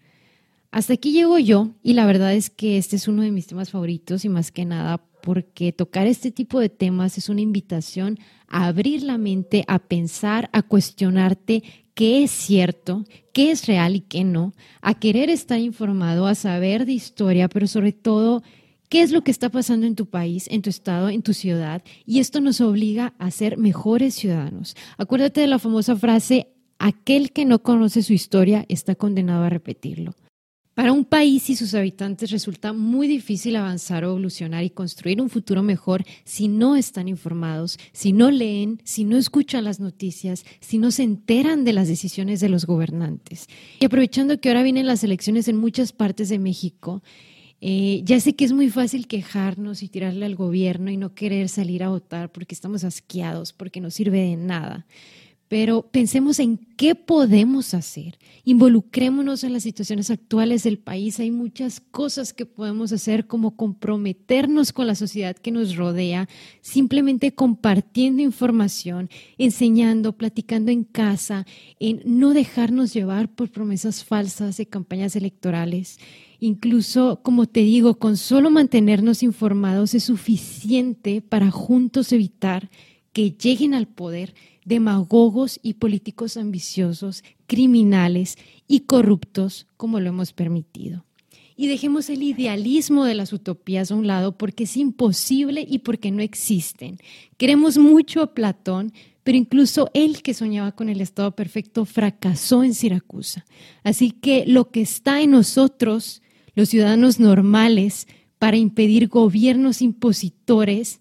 Hasta 0.76 0.92
aquí 0.92 1.14
llego 1.14 1.40
yo 1.40 1.70
y 1.84 1.94
la 1.94 2.06
verdad 2.06 2.34
es 2.34 2.50
que 2.50 2.78
este 2.78 2.98
es 2.98 3.08
uno 3.08 3.22
de 3.22 3.32
mis 3.32 3.48
temas 3.48 3.70
favoritos 3.70 4.26
y 4.26 4.30
más 4.30 4.52
que 4.52 4.66
nada 4.66 5.02
porque 5.22 5.72
tocar 5.72 6.06
este 6.06 6.32
tipo 6.32 6.60
de 6.60 6.68
temas 6.68 7.18
es 7.18 7.30
una 7.30 7.40
invitación 7.40 8.20
a 8.50 8.66
abrir 8.66 9.02
la 9.02 9.18
mente, 9.18 9.64
a 9.70 9.80
pensar, 9.80 10.50
a 10.52 10.64
cuestionarte 10.64 11.64
qué 11.94 12.26
es 12.26 12.32
cierto, 12.32 13.06
qué 13.32 13.52
es 13.52 13.68
real 13.68 13.96
y 13.96 14.02
qué 14.02 14.26
no, 14.26 14.52
a 14.82 14.96
querer 14.96 15.30
estar 15.30 15.62
informado, 15.62 16.28
a 16.28 16.36
saber 16.36 16.86
de 16.86 16.92
historia, 16.92 17.48
pero 17.48 17.68
sobre 17.68 17.94
todo 17.94 18.44
qué 18.90 19.02
es 19.02 19.14
lo 19.14 19.22
que 19.22 19.32
está 19.32 19.48
pasando 19.48 19.88
en 19.88 19.96
tu 19.96 20.08
país, 20.08 20.50
en 20.52 20.62
tu 20.62 20.70
estado, 20.70 21.08
en 21.08 21.22
tu 21.22 21.34
ciudad. 21.34 21.84
Y 22.06 22.20
esto 22.20 22.42
nos 22.42 22.60
obliga 22.60 23.14
a 23.18 23.32
ser 23.32 23.58
mejores 23.58 24.16
ciudadanos. 24.16 24.76
Acuérdate 24.98 25.40
de 25.40 25.48
la 25.48 25.58
famosa 25.58 25.96
frase, 25.96 26.50
aquel 26.80 27.32
que 27.32 27.46
no 27.46 27.64
conoce 27.64 28.04
su 28.04 28.12
historia 28.12 28.66
está 28.68 28.96
condenado 28.96 29.46
a 29.46 29.50
repetirlo. 29.50 30.16
Para 30.76 30.92
un 30.92 31.06
país 31.06 31.50
y 31.50 31.56
sus 31.56 31.74
habitantes 31.74 32.32
resulta 32.32 32.74
muy 32.74 33.08
difícil 33.08 33.56
avanzar 33.56 34.04
o 34.04 34.10
evolucionar 34.10 34.66
y 34.66 34.70
construir 34.70 35.22
un 35.22 35.30
futuro 35.30 35.64
mejor 35.64 36.04
si 36.26 36.50
no 36.50 36.76
están 36.76 37.08
informados, 37.08 37.80
si 37.94 38.12
no 38.12 38.30
leen, 38.30 38.82
si 38.84 39.06
no 39.06 39.16
escuchan 39.16 39.64
las 39.64 39.80
noticias, 39.80 40.46
si 40.60 40.78
no 40.78 40.92
se 40.92 41.04
enteran 41.04 41.64
de 41.64 41.72
las 41.72 41.88
decisiones 41.88 42.42
de 42.42 42.50
los 42.50 42.66
gobernantes. 42.66 43.48
Y 43.80 43.86
aprovechando 43.86 44.42
que 44.42 44.50
ahora 44.50 44.64
vienen 44.64 44.86
las 44.86 45.06
elecciones 45.06 45.48
en 45.48 45.56
muchas 45.56 45.94
partes 45.94 46.28
de 46.28 46.40
México, 46.40 47.02
eh, 47.62 48.02
ya 48.04 48.20
sé 48.20 48.36
que 48.36 48.44
es 48.44 48.52
muy 48.52 48.70
fácil 48.70 49.08
quejarnos 49.08 49.82
y 49.82 49.88
tirarle 49.88 50.26
al 50.26 50.36
gobierno 50.36 50.92
y 50.92 50.98
no 50.98 51.16
querer 51.16 51.48
salir 51.48 51.84
a 51.84 51.90
votar 51.90 52.34
porque 52.34 52.54
estamos 52.54 52.84
asqueados, 52.84 53.54
porque 53.54 53.80
no 53.80 53.92
sirve 53.92 54.20
de 54.20 54.36
nada 54.36 54.86
pero 55.56 55.84
pensemos 55.90 56.40
en 56.40 56.58
qué 56.76 56.96
podemos 56.96 57.74
hacer. 57.74 58.20
Involucrémonos 58.44 59.46
en 59.46 59.54
las 59.54 59.64
situaciones 59.64 60.12
actuales 60.12 60.64
del 60.64 60.80
país. 60.80 61.18
Hay 61.22 61.32
muchas 61.32 61.80
cosas 61.80 62.34
que 62.34 62.46
podemos 62.46 62.92
hacer, 62.92 63.26
como 63.26 63.56
comprometernos 63.56 64.74
con 64.74 64.86
la 64.86 64.96
sociedad 64.96 65.34
que 65.34 65.54
nos 65.54 65.78
rodea, 65.78 66.28
simplemente 66.60 67.34
compartiendo 67.34 68.22
información, 68.22 69.10
enseñando, 69.38 70.18
platicando 70.18 70.72
en 70.72 70.84
casa, 70.84 71.46
en 71.80 72.02
no 72.04 72.34
dejarnos 72.34 72.94
llevar 72.94 73.34
por 73.34 73.50
promesas 73.50 74.04
falsas 74.04 74.58
de 74.58 74.66
campañas 74.66 75.16
electorales. 75.16 76.00
Incluso, 76.42 77.22
como 77.24 77.46
te 77.46 77.62
digo, 77.62 77.98
con 77.98 78.18
solo 78.18 78.52
mantenernos 78.52 79.24
informados 79.24 79.94
es 79.94 80.04
suficiente 80.04 81.22
para 81.22 81.50
juntos 81.50 82.12
evitar 82.12 82.70
que 83.14 83.32
lleguen 83.32 83.74
al 83.74 83.88
poder 83.88 84.34
demagogos 84.66 85.60
y 85.64 85.76
políticos 85.76 86.36
ambiciosos, 86.36 87.24
criminales 87.48 88.38
y 88.68 88.82
corruptos 88.82 89.68
como 89.78 90.00
lo 90.00 90.10
hemos 90.10 90.34
permitido. 90.34 91.06
Y 91.56 91.68
dejemos 91.68 92.10
el 92.10 92.22
idealismo 92.22 93.06
de 93.06 93.16
las 93.16 93.32
utopías 93.32 93.90
a 93.90 93.96
un 93.96 94.08
lado 94.08 94.38
porque 94.38 94.66
es 94.66 94.76
imposible 94.76 95.66
y 95.66 95.80
porque 95.80 96.12
no 96.12 96.22
existen. 96.22 96.98
Queremos 97.38 97.78
mucho 97.78 98.22
a 98.22 98.34
Platón, 98.34 98.92
pero 99.24 99.38
incluso 99.38 99.90
él 99.94 100.22
que 100.22 100.34
soñaba 100.34 100.74
con 100.74 100.90
el 100.90 101.00
estado 101.00 101.34
perfecto 101.34 101.86
fracasó 101.86 102.64
en 102.64 102.74
Siracusa. 102.74 103.46
Así 103.84 104.12
que 104.12 104.44
lo 104.46 104.70
que 104.70 104.82
está 104.82 105.22
en 105.22 105.32
nosotros, 105.32 106.22
los 106.56 106.70
ciudadanos 106.70 107.20
normales, 107.20 108.08
para 108.38 108.58
impedir 108.58 109.08
gobiernos 109.08 109.82
impositores 109.82 111.00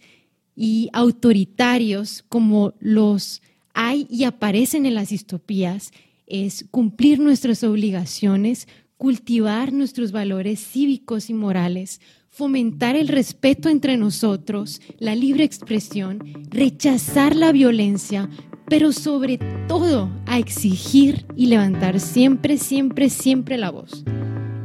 y 0.55 0.88
autoritarios 0.92 2.24
como 2.29 2.74
los 2.79 3.42
hay 3.74 4.06
y 4.08 4.24
aparecen 4.24 4.87
en 4.87 4.94
las 4.94 5.10
distopías 5.10 5.92
es 6.26 6.66
cumplir 6.70 7.18
nuestras 7.18 7.62
obligaciones, 7.64 8.66
cultivar 8.96 9.72
nuestros 9.72 10.12
valores 10.12 10.60
cívicos 10.60 11.28
y 11.28 11.34
morales, 11.34 12.00
fomentar 12.30 12.96
el 12.96 13.08
respeto 13.08 13.68
entre 13.68 13.96
nosotros, 13.96 14.80
la 14.98 15.14
libre 15.14 15.44
expresión, 15.44 16.20
rechazar 16.48 17.37
la 17.37 17.52
violencia, 17.52 18.30
pero 18.66 18.92
sobre 18.92 19.38
todo 19.68 20.10
a 20.26 20.38
exigir 20.38 21.26
y 21.37 21.46
levantar 21.46 22.00
siempre, 22.00 22.56
siempre, 22.56 23.10
siempre 23.10 23.58
la 23.58 23.70
voz. 23.70 24.04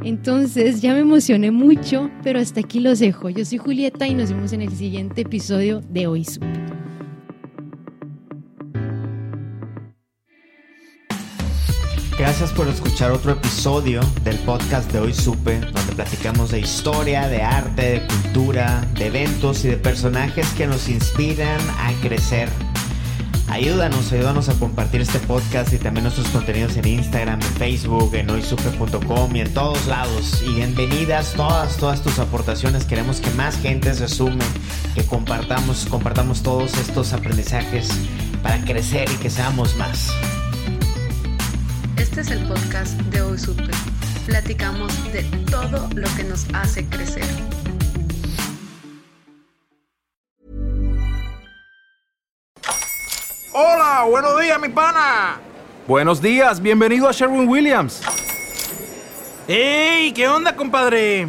Entonces 0.02 0.80
ya 0.80 0.94
me 0.94 1.00
emocioné 1.00 1.50
mucho, 1.50 2.10
pero 2.22 2.38
hasta 2.38 2.60
aquí 2.60 2.80
los 2.80 3.00
dejo. 3.00 3.28
Yo 3.28 3.44
soy 3.44 3.58
Julieta 3.58 4.08
y 4.08 4.14
nos 4.14 4.30
vemos 4.30 4.52
en 4.54 4.62
el 4.62 4.72
siguiente 4.72 5.22
episodio 5.22 5.82
de 5.82 6.06
Hoy. 6.06 6.24
Gracias 12.40 12.56
por 12.56 12.68
escuchar 12.68 13.10
otro 13.10 13.32
episodio 13.32 14.00
del 14.24 14.38
podcast 14.38 14.90
de 14.90 14.98
Hoy 14.98 15.12
Supe, 15.12 15.60
donde 15.60 15.92
platicamos 15.94 16.50
de 16.50 16.60
historia, 16.60 17.28
de 17.28 17.42
arte, 17.42 17.82
de 17.82 18.06
cultura, 18.06 18.80
de 18.94 19.08
eventos 19.08 19.62
y 19.66 19.68
de 19.68 19.76
personajes 19.76 20.48
que 20.54 20.66
nos 20.66 20.88
inspiran 20.88 21.60
a 21.78 21.92
crecer. 22.00 22.48
Ayúdanos, 23.48 24.10
ayúdanos 24.10 24.48
a 24.48 24.54
compartir 24.54 25.02
este 25.02 25.18
podcast 25.18 25.70
y 25.74 25.76
también 25.76 26.04
nuestros 26.04 26.28
contenidos 26.28 26.78
en 26.78 26.88
Instagram, 26.88 27.42
en 27.42 27.52
Facebook, 27.58 28.14
en 28.14 28.30
hoysupe.com 28.30 29.36
y 29.36 29.40
en 29.40 29.52
todos 29.52 29.86
lados. 29.86 30.42
Y 30.42 30.54
bienvenidas 30.54 31.34
todas, 31.34 31.76
todas 31.76 32.00
tus 32.00 32.18
aportaciones. 32.18 32.86
Queremos 32.86 33.20
que 33.20 33.28
más 33.32 33.58
gente 33.58 33.92
se 33.92 34.08
sume, 34.08 34.46
que 34.94 35.04
compartamos, 35.04 35.84
compartamos 35.90 36.42
todos 36.42 36.72
estos 36.78 37.12
aprendizajes 37.12 37.90
para 38.42 38.64
crecer 38.64 39.10
y 39.10 39.16
que 39.16 39.28
seamos 39.28 39.76
más. 39.76 40.10
Este 42.10 42.22
es 42.22 42.30
el 42.32 42.48
podcast 42.48 43.00
de 43.12 43.22
Hoy 43.22 43.38
Super. 43.38 43.70
Platicamos 44.26 44.92
de 45.12 45.22
todo 45.48 45.88
lo 45.94 46.08
que 46.16 46.24
nos 46.24 46.44
hace 46.52 46.84
crecer. 46.84 47.22
Hola, 53.52 54.06
buenos 54.10 54.40
días, 54.40 54.60
mi 54.60 54.68
pana. 54.70 55.38
Buenos 55.86 56.20
días, 56.20 56.60
bienvenido 56.60 57.08
a 57.08 57.12
Sherwin 57.12 57.48
Williams. 57.48 58.02
¡Ey! 59.46 60.12
¿Qué 60.12 60.26
onda, 60.26 60.56
compadre? 60.56 61.28